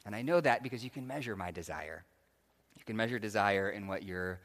And 0.07 0.15
I 0.15 0.23
know 0.23 0.41
that 0.41 0.63
because 0.63 0.83
you 0.83 0.89
can 0.89 1.05
measure 1.05 1.35
my 1.35 1.51
desire. 1.51 2.03
You 2.75 2.83
can 2.83 2.95
measure 2.95 3.19
desire 3.19 3.69
in 3.69 3.85
what 3.85 4.01
you're 4.01 4.39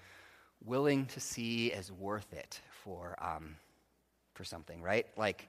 willing 0.62 1.06
to 1.06 1.20
see 1.20 1.72
as 1.72 1.90
worth 1.90 2.30
it 2.34 2.60
for, 2.84 3.16
um, 3.22 3.56
for 4.34 4.44
something, 4.44 4.82
right? 4.82 5.06
Like, 5.16 5.48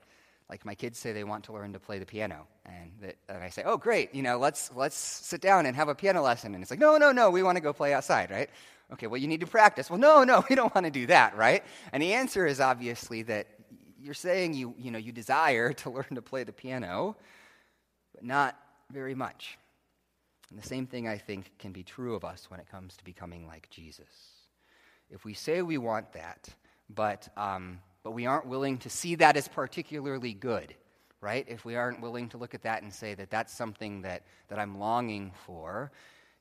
like 0.50 0.66
my 0.66 0.76
kids 0.76 1.00
say 1.00 1.14
they 1.14 1.24
want 1.24 1.46
to 1.46 1.54
learn 1.54 1.74
to 1.74 1.80
play 1.80 2.00
the 2.00 2.06
piano 2.06 2.46
and, 2.66 2.92
that, 3.02 3.16
and 3.30 3.42
i 3.42 3.50
say 3.50 3.64
oh 3.66 3.78
great 3.78 4.14
you 4.14 4.22
know 4.22 4.38
let's, 4.38 4.70
let's 4.76 4.96
sit 4.96 5.40
down 5.42 5.66
and 5.66 5.76
have 5.76 5.88
a 5.88 5.96
piano 5.96 6.22
lesson 6.22 6.54
and 6.54 6.62
it's 6.62 6.70
like 6.70 6.82
no 6.82 6.98
no 6.98 7.14
no 7.14 7.32
we 7.32 7.42
want 7.42 7.56
to 7.56 7.62
go 7.62 7.72
play 7.72 7.94
outside 7.94 8.30
right 8.30 8.50
okay 8.92 9.08
well 9.08 9.20
you 9.20 9.28
need 9.28 9.40
to 9.40 9.48
practice 9.48 9.90
well 9.90 9.98
no 9.98 10.24
no 10.24 10.44
we 10.50 10.56
don't 10.56 10.76
want 10.76 10.86
to 10.86 10.92
do 10.92 11.08
that 11.08 11.36
right 11.38 11.64
and 11.94 12.04
the 12.04 12.14
answer 12.14 12.46
is 12.46 12.60
obviously 12.60 13.24
that 13.24 13.48
you're 14.04 14.14
saying 14.14 14.54
you, 14.54 14.76
you, 14.78 14.92
know, 14.92 15.00
you 15.00 15.12
desire 15.12 15.74
to 15.74 15.90
learn 15.90 16.08
to 16.14 16.22
play 16.22 16.44
the 16.44 16.54
piano, 16.54 17.16
but 18.14 18.24
not 18.24 18.58
very 18.92 19.16
much. 19.16 19.58
And 20.50 20.62
the 20.62 20.68
same 20.68 20.86
thing, 20.86 21.08
I 21.08 21.18
think, 21.18 21.52
can 21.58 21.72
be 21.72 21.84
true 21.84 22.14
of 22.14 22.26
us 22.26 22.52
when 22.52 22.60
it 22.60 22.70
comes 22.70 22.98
to 22.98 23.04
becoming 23.04 23.48
like 23.48 23.70
Jesus. 23.70 24.06
If 25.10 25.26
we 25.26 25.34
say 25.34 25.62
we 25.62 25.78
want 25.78 26.12
that, 26.14 26.50
but, 26.94 27.30
um, 27.38 27.80
but 28.04 28.12
we 28.12 28.26
aren't 28.26 28.48
willing 28.48 28.78
to 28.80 28.90
see 28.90 29.16
that 29.16 29.38
as 29.38 29.48
particularly 29.48 30.34
good, 30.34 30.74
right? 31.22 31.46
If 31.48 31.66
we 31.66 31.76
aren't 31.76 32.02
willing 32.02 32.30
to 32.30 32.38
look 32.38 32.54
at 32.54 32.64
that 32.64 32.84
and 32.84 32.94
say 32.94 33.14
that 33.16 33.30
that's 33.30 33.56
something 33.56 34.02
that, 34.02 34.24
that 34.50 34.60
I'm 34.60 34.80
longing 34.80 35.32
for 35.46 35.92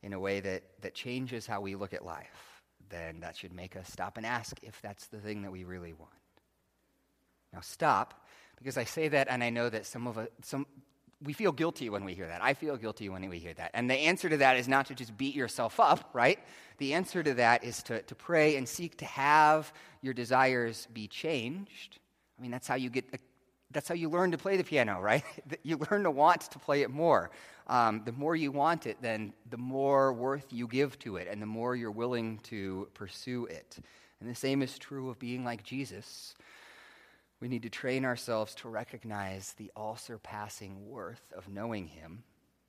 in 0.03 0.13
a 0.13 0.21
way 0.21 0.41
that, 0.41 0.63
that 0.81 0.95
changes 0.95 1.47
how 1.47 1.61
we 1.61 1.75
look 1.75 1.95
at 1.95 2.05
life, 2.05 2.63
then 2.91 3.21
that 3.21 3.37
should 3.37 3.53
make 3.53 3.77
us 3.77 3.91
stop 3.91 4.17
and 4.17 4.27
ask 4.27 4.57
if 4.63 4.81
that's 4.83 5.07
the 5.07 5.19
thing 5.19 5.43
that 5.43 5.53
we 5.53 5.65
really 5.65 5.93
want. 5.93 6.11
Now, 7.53 7.61
stop, 7.61 8.27
because 8.57 8.77
I 8.77 8.85
say 8.85 9.09
that 9.09 9.29
and 9.31 9.45
I 9.45 9.51
know 9.51 9.69
that 9.69 9.87
some 9.87 10.07
of 10.07 10.19
us, 10.19 10.29
some, 10.43 10.67
we 11.25 11.33
feel 11.33 11.53
guilty 11.53 11.89
when 11.91 12.05
we 12.05 12.15
hear 12.15 12.27
that. 12.27 12.43
I 12.43 12.55
feel 12.55 12.77
guilty 12.77 13.09
when 13.09 13.29
we 13.29 13.39
hear 13.39 13.55
that. 13.55 13.71
And 13.75 13.89
the 13.89 13.95
answer 13.95 14.29
to 14.29 14.37
that 14.39 14.57
is 14.57 14.69
not 14.69 14.87
to 14.87 14.95
just 14.95 15.17
beat 15.17 15.35
yourself 15.35 15.79
up, 15.79 16.11
right? 16.13 16.39
The 16.79 16.95
answer 16.95 17.23
to 17.23 17.35
that 17.35 17.65
is 17.65 17.83
to, 17.85 18.03
to 18.03 18.15
pray 18.15 18.57
and 18.57 18.69
seek 18.69 18.97
to 18.99 19.05
have 19.05 19.73
your 20.01 20.15
desires 20.15 20.89
be 20.93 21.07
changed. 21.07 21.99
I 22.39 22.43
mean, 22.43 22.51
that's 22.51 22.67
how 22.67 22.75
you 22.75 22.91
get, 22.91 23.05
that's 23.71 23.89
how 23.89 23.95
you 23.95 24.09
learn 24.09 24.33
to 24.33 24.39
play 24.39 24.57
the 24.57 24.65
piano, 24.65 25.01
right? 25.01 25.25
you 25.63 25.79
learn 25.91 26.05
to 26.05 26.11
want 26.11 26.43
to 26.43 26.59
play 26.59 26.83
it 26.83 26.91
more. 26.91 27.31
Um, 27.69 28.03
the 28.05 28.13
more 28.13 28.35
you 28.35 28.51
want 28.51 28.87
it, 28.87 28.99
then 29.01 29.33
the 29.49 29.57
more 29.57 30.13
worth 30.13 30.53
you 30.53 30.67
give 30.67 30.99
to 31.01 31.17
it, 31.17 31.29
and 31.31 31.41
the 31.41 31.47
more 31.47 31.77
you're 31.77 31.93
willing 31.93 32.39
to 32.45 32.89
pursue 32.95 33.47
it. 33.47 33.79
And 34.21 34.29
the 34.29 34.35
same 34.35 34.63
is 34.63 34.79
true 34.79 35.11
of 35.11 35.19
being 35.19 35.45
like 35.45 35.63
Jesus. 35.63 36.35
We 37.43 37.49
need 37.49 37.65
to 37.65 37.71
train 37.71 38.05
ourselves 38.05 38.55
to 38.55 38.69
recognize 38.69 39.55
the 39.55 39.73
all 39.75 39.97
surpassing 39.97 40.89
worth 40.89 41.33
of 41.37 41.49
knowing 41.49 41.89
Him 41.89 42.23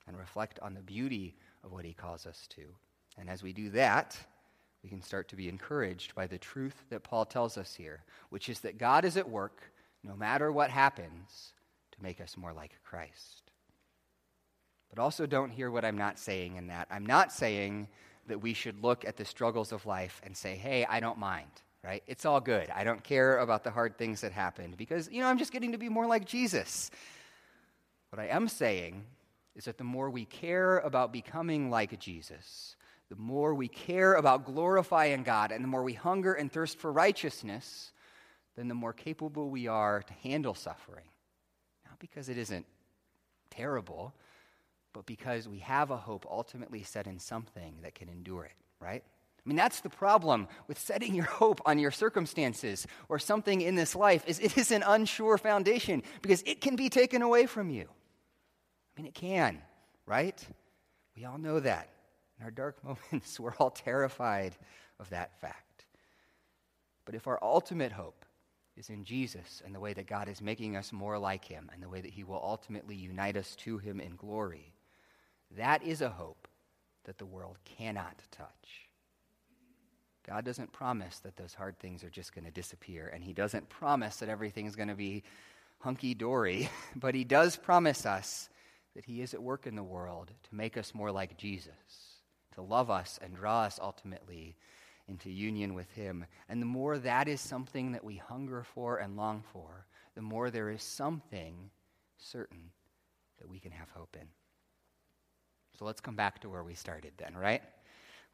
and 0.07 0.17
reflect 0.17 0.59
on 0.61 0.73
the 0.73 0.81
beauty 0.81 1.35
of 1.63 1.71
what 1.71 1.85
He 1.85 1.93
calls 1.93 2.25
us 2.25 2.47
to. 2.55 2.63
And 3.19 3.29
as 3.29 3.43
we 3.43 3.53
do 3.53 3.69
that, 3.69 4.17
we 4.81 4.89
can 4.89 5.03
start 5.03 5.29
to 5.29 5.35
be 5.35 5.47
encouraged 5.47 6.15
by 6.15 6.25
the 6.25 6.39
truth 6.39 6.73
that 6.89 7.03
Paul 7.03 7.23
tells 7.23 7.55
us 7.55 7.75
here, 7.75 8.01
which 8.31 8.49
is 8.49 8.61
that 8.61 8.79
God 8.79 9.05
is 9.05 9.15
at 9.15 9.29
work, 9.29 9.61
no 10.03 10.15
matter 10.15 10.51
what 10.51 10.71
happens, 10.71 11.53
to 11.91 12.01
make 12.01 12.19
us 12.19 12.35
more 12.35 12.51
like 12.51 12.79
Christ. 12.83 13.51
But 14.89 14.99
also 14.99 15.27
don't 15.27 15.51
hear 15.51 15.69
what 15.69 15.85
I'm 15.85 15.99
not 15.99 16.17
saying 16.17 16.55
in 16.55 16.65
that. 16.69 16.87
I'm 16.89 17.05
not 17.05 17.31
saying 17.31 17.89
that 18.25 18.41
we 18.41 18.55
should 18.55 18.83
look 18.83 19.05
at 19.05 19.17
the 19.17 19.25
struggles 19.25 19.71
of 19.71 19.85
life 19.85 20.19
and 20.23 20.35
say, 20.35 20.55
hey, 20.55 20.83
I 20.83 20.99
don't 20.99 21.19
mind 21.19 21.61
right? 21.83 22.03
It's 22.07 22.25
all 22.25 22.39
good. 22.39 22.69
I 22.69 22.83
don't 22.83 23.03
care 23.03 23.39
about 23.39 23.63
the 23.63 23.71
hard 23.71 23.97
things 23.97 24.21
that 24.21 24.31
happened 24.31 24.77
because, 24.77 25.09
you 25.11 25.21
know, 25.21 25.27
I'm 25.27 25.37
just 25.37 25.51
getting 25.51 25.73
to 25.73 25.77
be 25.77 25.89
more 25.89 26.07
like 26.07 26.25
Jesus. 26.25 26.89
What 28.09 28.19
I 28.19 28.27
am 28.27 28.47
saying 28.47 29.03
is 29.55 29.65
that 29.65 29.77
the 29.77 29.83
more 29.83 30.09
we 30.09 30.25
care 30.25 30.79
about 30.79 31.11
becoming 31.11 31.69
like 31.69 31.99
Jesus, 31.99 32.75
the 33.09 33.15
more 33.15 33.53
we 33.53 33.67
care 33.67 34.13
about 34.13 34.45
glorifying 34.45 35.23
God, 35.23 35.51
and 35.51 35.63
the 35.63 35.67
more 35.67 35.83
we 35.83 35.93
hunger 35.93 36.33
and 36.33 36.51
thirst 36.51 36.79
for 36.79 36.91
righteousness, 36.91 37.91
then 38.55 38.67
the 38.67 38.73
more 38.73 38.93
capable 38.93 39.49
we 39.49 39.67
are 39.67 40.01
to 40.01 40.13
handle 40.13 40.55
suffering. 40.55 41.05
Not 41.85 41.99
because 41.99 42.29
it 42.29 42.37
isn't 42.37 42.65
terrible, 43.49 44.13
but 44.93 45.05
because 45.05 45.47
we 45.47 45.59
have 45.59 45.91
a 45.91 45.97
hope 45.97 46.25
ultimately 46.29 46.83
set 46.83 47.07
in 47.07 47.19
something 47.19 47.75
that 47.81 47.95
can 47.95 48.09
endure 48.09 48.45
it, 48.45 48.55
right? 48.79 49.03
I 49.45 49.49
mean, 49.49 49.57
that's 49.57 49.81
the 49.81 49.89
problem 49.89 50.47
with 50.67 50.79
setting 50.79 51.13
your 51.13 51.25
hope 51.41 51.61
on 51.65 51.79
your 51.79 51.91
circumstances 51.91 52.87
or 53.09 53.19
something 53.19 53.61
in 53.61 53.75
this 53.75 53.95
life 53.95 54.23
is 54.27 54.39
it 54.39 54.57
is 54.57 54.71
an 54.71 54.83
unsure 54.85 55.37
foundation 55.37 56.03
because 56.21 56.41
it 56.45 56.61
can 56.61 56.75
be 56.75 56.89
taken 56.89 57.21
away 57.21 57.45
from 57.45 57.69
you. 57.69 57.87
I 58.95 59.01
mean, 59.01 59.07
it 59.07 59.13
can, 59.13 59.61
right? 60.05 60.45
We 61.15 61.25
all 61.25 61.37
know 61.37 61.59
that. 61.59 61.89
In 62.39 62.45
our 62.45 62.51
dark 62.51 62.83
moments, 63.11 63.39
we're 63.39 63.55
all 63.55 63.71
terrified 63.71 64.55
of 64.99 65.09
that 65.09 65.39
fact. 65.39 65.85
But 67.05 67.15
if 67.15 67.27
our 67.27 67.39
ultimate 67.41 67.91
hope 67.91 68.25
is 68.77 68.89
in 68.89 69.03
Jesus 69.03 69.61
and 69.65 69.75
the 69.75 69.79
way 69.79 69.93
that 69.93 70.07
God 70.07 70.29
is 70.29 70.41
making 70.41 70.75
us 70.77 70.93
more 70.93 71.19
like 71.19 71.45
him 71.45 71.69
and 71.73 71.83
the 71.83 71.89
way 71.89 72.01
that 72.01 72.11
he 72.11 72.23
will 72.23 72.41
ultimately 72.41 72.95
unite 72.95 73.35
us 73.35 73.55
to 73.57 73.77
him 73.77 73.99
in 73.99 74.15
glory, 74.15 74.73
that 75.51 75.83
is 75.83 76.01
a 76.01 76.09
hope 76.09 76.47
that 77.03 77.17
the 77.17 77.25
world 77.25 77.57
cannot 77.65 78.21
touch. 78.31 78.82
God 80.27 80.45
doesn't 80.45 80.71
promise 80.71 81.19
that 81.19 81.35
those 81.35 81.53
hard 81.53 81.77
things 81.79 82.03
are 82.03 82.09
just 82.09 82.33
going 82.33 82.45
to 82.45 82.51
disappear, 82.51 83.11
and 83.13 83.23
He 83.23 83.33
doesn't 83.33 83.69
promise 83.69 84.17
that 84.17 84.29
everything's 84.29 84.75
going 84.75 84.87
to 84.89 84.95
be 84.95 85.23
hunky 85.79 86.13
dory, 86.13 86.69
but 86.95 87.15
He 87.15 87.23
does 87.23 87.57
promise 87.57 88.05
us 88.05 88.49
that 88.95 89.05
He 89.05 89.21
is 89.21 89.33
at 89.33 89.43
work 89.43 89.67
in 89.67 89.75
the 89.75 89.83
world 89.83 90.31
to 90.49 90.55
make 90.55 90.77
us 90.77 90.93
more 90.93 91.11
like 91.11 91.37
Jesus, 91.37 92.21
to 92.55 92.61
love 92.61 92.89
us 92.89 93.19
and 93.21 93.35
draw 93.35 93.63
us 93.63 93.79
ultimately 93.81 94.55
into 95.07 95.29
union 95.29 95.73
with 95.73 95.91
Him. 95.91 96.25
And 96.47 96.61
the 96.61 96.65
more 96.65 96.97
that 96.97 97.27
is 97.27 97.41
something 97.41 97.91
that 97.91 98.03
we 98.03 98.15
hunger 98.15 98.63
for 98.63 98.97
and 98.97 99.17
long 99.17 99.43
for, 99.51 99.85
the 100.15 100.21
more 100.21 100.49
there 100.49 100.69
is 100.69 100.83
something 100.83 101.69
certain 102.17 102.71
that 103.39 103.49
we 103.49 103.59
can 103.59 103.71
have 103.71 103.89
hope 103.89 104.15
in. 104.19 104.27
So 105.77 105.85
let's 105.85 106.01
come 106.01 106.15
back 106.15 106.39
to 106.41 106.49
where 106.49 106.63
we 106.63 106.75
started 106.75 107.13
then, 107.17 107.35
right? 107.35 107.61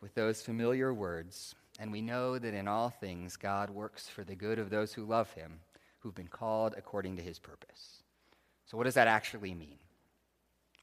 With 0.01 0.13
those 0.13 0.41
familiar 0.41 0.93
words. 0.93 1.55
And 1.79 1.91
we 1.91 2.01
know 2.01 2.37
that 2.37 2.53
in 2.53 2.67
all 2.67 2.89
things 2.89 3.37
God 3.37 3.69
works 3.69 4.07
for 4.07 4.25
the 4.25 4.35
good 4.35 4.59
of 4.59 4.69
those 4.69 4.93
who 4.93 5.05
love 5.05 5.31
him, 5.31 5.61
who've 5.99 6.13
been 6.13 6.27
called 6.27 6.75
according 6.77 7.15
to 7.15 7.23
his 7.23 7.39
purpose. 7.39 8.03
So, 8.65 8.77
what 8.77 8.83
does 8.83 8.95
that 8.95 9.07
actually 9.07 9.55
mean? 9.55 9.79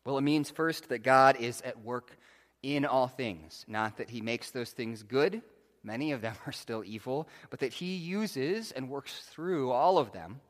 Well, 0.04 0.18
it 0.18 0.22
means 0.22 0.50
first 0.50 0.88
that 0.88 1.00
God 1.00 1.36
is 1.38 1.60
at 1.62 1.84
work 1.84 2.16
in 2.62 2.84
all 2.84 3.08
things, 3.08 3.64
not 3.68 3.98
that 3.98 4.08
he 4.08 4.22
makes 4.22 4.50
those 4.50 4.70
things 4.70 5.02
good. 5.02 5.42
Many 5.82 6.12
of 6.12 6.22
them 6.22 6.34
are 6.46 6.52
still 6.52 6.82
evil, 6.84 7.28
but 7.50 7.60
that 7.60 7.74
he 7.74 7.96
uses 7.96 8.72
and 8.72 8.88
works 8.88 9.28
through 9.30 9.70
all 9.72 9.98
of 9.98 10.12
them 10.12 10.40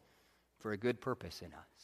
for 0.61 0.73
a 0.73 0.77
good 0.77 1.01
purpose 1.01 1.43
in 1.43 1.53
us. 1.53 1.76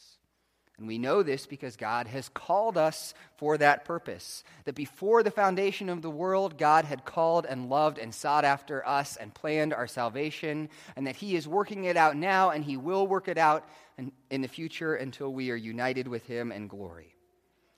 And 0.77 0.87
we 0.87 0.97
know 0.97 1.21
this 1.21 1.45
because 1.45 1.75
God 1.75 2.07
has 2.07 2.29
called 2.29 2.77
us 2.77 3.13
for 3.37 3.57
that 3.59 3.85
purpose. 3.85 4.43
That 4.65 4.73
before 4.73 5.21
the 5.21 5.29
foundation 5.29 5.87
of 5.87 6.01
the 6.01 6.09
world, 6.09 6.57
God 6.57 6.85
had 6.85 7.05
called 7.05 7.45
and 7.45 7.69
loved 7.69 7.99
and 7.99 8.13
sought 8.13 8.43
after 8.43 8.85
us 8.87 9.15
and 9.15 9.33
planned 9.33 9.73
our 9.73 9.85
salvation, 9.85 10.69
and 10.95 11.05
that 11.05 11.17
He 11.17 11.35
is 11.35 11.47
working 11.47 11.85
it 11.85 11.95
out 11.95 12.15
now, 12.15 12.49
and 12.49 12.63
He 12.63 12.75
will 12.75 13.05
work 13.05 13.27
it 13.27 13.37
out 13.37 13.67
in, 13.97 14.41
the 14.41 14.47
future 14.47 14.95
until 14.95 15.31
we 15.31 15.51
are 15.51 15.55
united 15.55 16.07
with 16.07 16.25
Him 16.25 16.51
in 16.51 16.67
glory. 16.67 17.13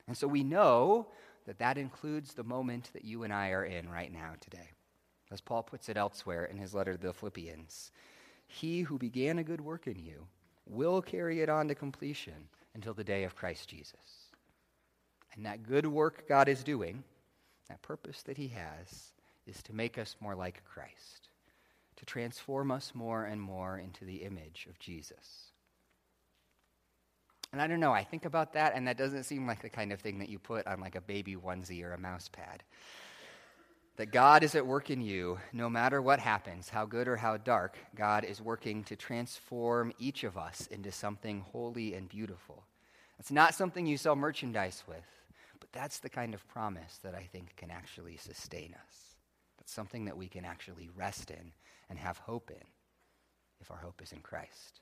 And 0.08 0.18
so 0.18 0.28
we 0.28 0.44
know 0.44 1.08
that 1.46 1.60
that 1.60 1.78
includes 1.78 2.34
the 2.34 2.44
moment 2.44 2.92
that 2.94 3.04
you 3.04 3.24
and 3.24 3.34
I 3.34 3.50
are 3.50 3.66
in 3.66 3.90
right 3.90 4.12
now 4.12 4.34
today. 4.40 4.70
As 5.32 5.42
Paul 5.42 5.64
puts 5.64 5.90
it 5.90 5.98
elsewhere 5.98 6.46
in 6.46 6.58
his 6.58 6.74
letter 6.74 6.96
to 6.96 7.08
the 7.08 7.14
Philippians 7.14 7.92
He 8.48 8.82
who 8.82 8.98
began 8.98 9.40
a 9.40 9.44
good 9.44 9.60
work 9.60 9.88
in 9.88 10.00
you 10.00 10.28
will 10.68 11.02
carry 11.02 11.42
it 11.42 11.50
on 11.50 11.68
to 11.68 11.76
completion 11.76 12.48
until 12.76 12.94
the 12.94 13.04
day 13.04 13.24
of 13.24 13.36
Christ 13.36 13.70
Jesus. 13.70 14.30
And 15.34 15.46
that 15.46 15.64
good 15.64 15.88
work 15.88 16.28
God 16.28 16.48
is 16.48 16.64
doing, 16.64 17.04
that 17.70 17.82
purpose 17.82 18.22
that 18.24 18.38
He 18.38 18.50
has, 18.50 19.12
is 19.48 19.64
to 19.64 19.74
make 19.74 19.98
us 19.98 20.16
more 20.20 20.36
like 20.36 20.64
Christ, 20.66 21.30
to 21.96 22.06
transform 22.06 22.72
us 22.72 22.92
more 22.94 23.26
and 23.26 23.42
more 23.42 23.78
into 23.78 24.06
the 24.06 24.18
image 24.18 24.68
of 24.70 24.78
Jesus. 24.80 25.52
And 27.52 27.62
I 27.62 27.68
don't 27.68 27.80
know, 27.80 27.94
I 27.94 28.04
think 28.04 28.26
about 28.26 28.54
that, 28.54 28.74
and 28.76 28.88
that 28.88 28.98
doesn't 28.98 29.24
seem 29.24 29.48
like 29.48 29.62
the 29.62 29.70
kind 29.70 29.94
of 29.94 30.02
thing 30.02 30.20
that 30.20 30.30
you 30.30 30.40
put 30.40 30.68
on 30.68 30.82
like 30.82 30.96
a 30.96 31.02
baby 31.02 31.36
onesie 31.36 31.84
or 31.84 31.94
a 31.94 31.98
mouse 31.98 32.30
pad. 32.30 32.64
That 33.98 34.12
God 34.12 34.44
is 34.44 34.56
at 34.56 34.68
work 34.68 34.90
in 34.90 35.00
you, 35.02 35.40
no 35.54 35.70
matter 35.70 36.02
what 36.02 36.20
happens, 36.20 36.68
how 36.68 36.86
good 36.86 37.08
or 37.08 37.16
how 37.16 37.38
dark, 37.38 37.78
God 37.96 38.26
is 38.26 38.42
working 38.42 38.84
to 38.86 38.98
transform 38.98 39.94
each 40.00 40.26
of 40.26 40.38
us 40.38 40.68
into 40.68 40.92
something 40.92 41.46
holy 41.52 41.94
and 41.94 42.10
beautiful. 42.10 42.66
It's 43.20 43.32
not 43.32 43.56
something 43.56 43.86
you 43.86 43.98
sell 43.98 44.18
merchandise 44.18 44.84
with, 44.86 45.06
but 45.62 45.72
that's 45.72 46.00
the 46.00 46.10
kind 46.10 46.34
of 46.34 46.46
promise 46.50 47.00
that 47.04 47.16
I 47.16 47.30
think 47.32 47.56
can 47.56 47.72
actually 47.72 48.18
sustain 48.18 48.76
us. 48.86 49.16
That's 49.58 49.72
something 49.72 50.06
that 50.06 50.18
we 50.18 50.28
can 50.28 50.44
actually 50.44 50.90
rest 50.96 51.32
in 51.32 51.54
and 51.90 51.98
have 51.98 52.18
hope 52.18 52.52
in 52.52 52.68
if 53.62 53.72
our 53.72 53.78
hope 53.78 54.02
is 54.02 54.12
in 54.12 54.20
Christ. 54.20 54.82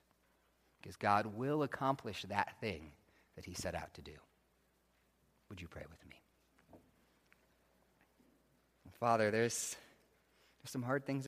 Because 0.82 0.95
God 0.95 1.28
will 1.28 1.61
accomplish 1.61 2.26
that 2.28 2.59
thing 2.59 2.91
that 3.36 3.45
he 3.45 3.53
set 3.53 3.76
out 3.76 3.93
to 3.93 4.01
do. 4.01 4.14
Would 5.49 5.61
you 5.61 5.68
pray 5.68 5.84
with 5.89 6.03
me? 6.09 6.12
Father, 9.04 9.32
there's, 9.32 9.76
there's 10.62 10.72
some 10.72 10.82
hard 10.82 11.06
things 11.06 11.28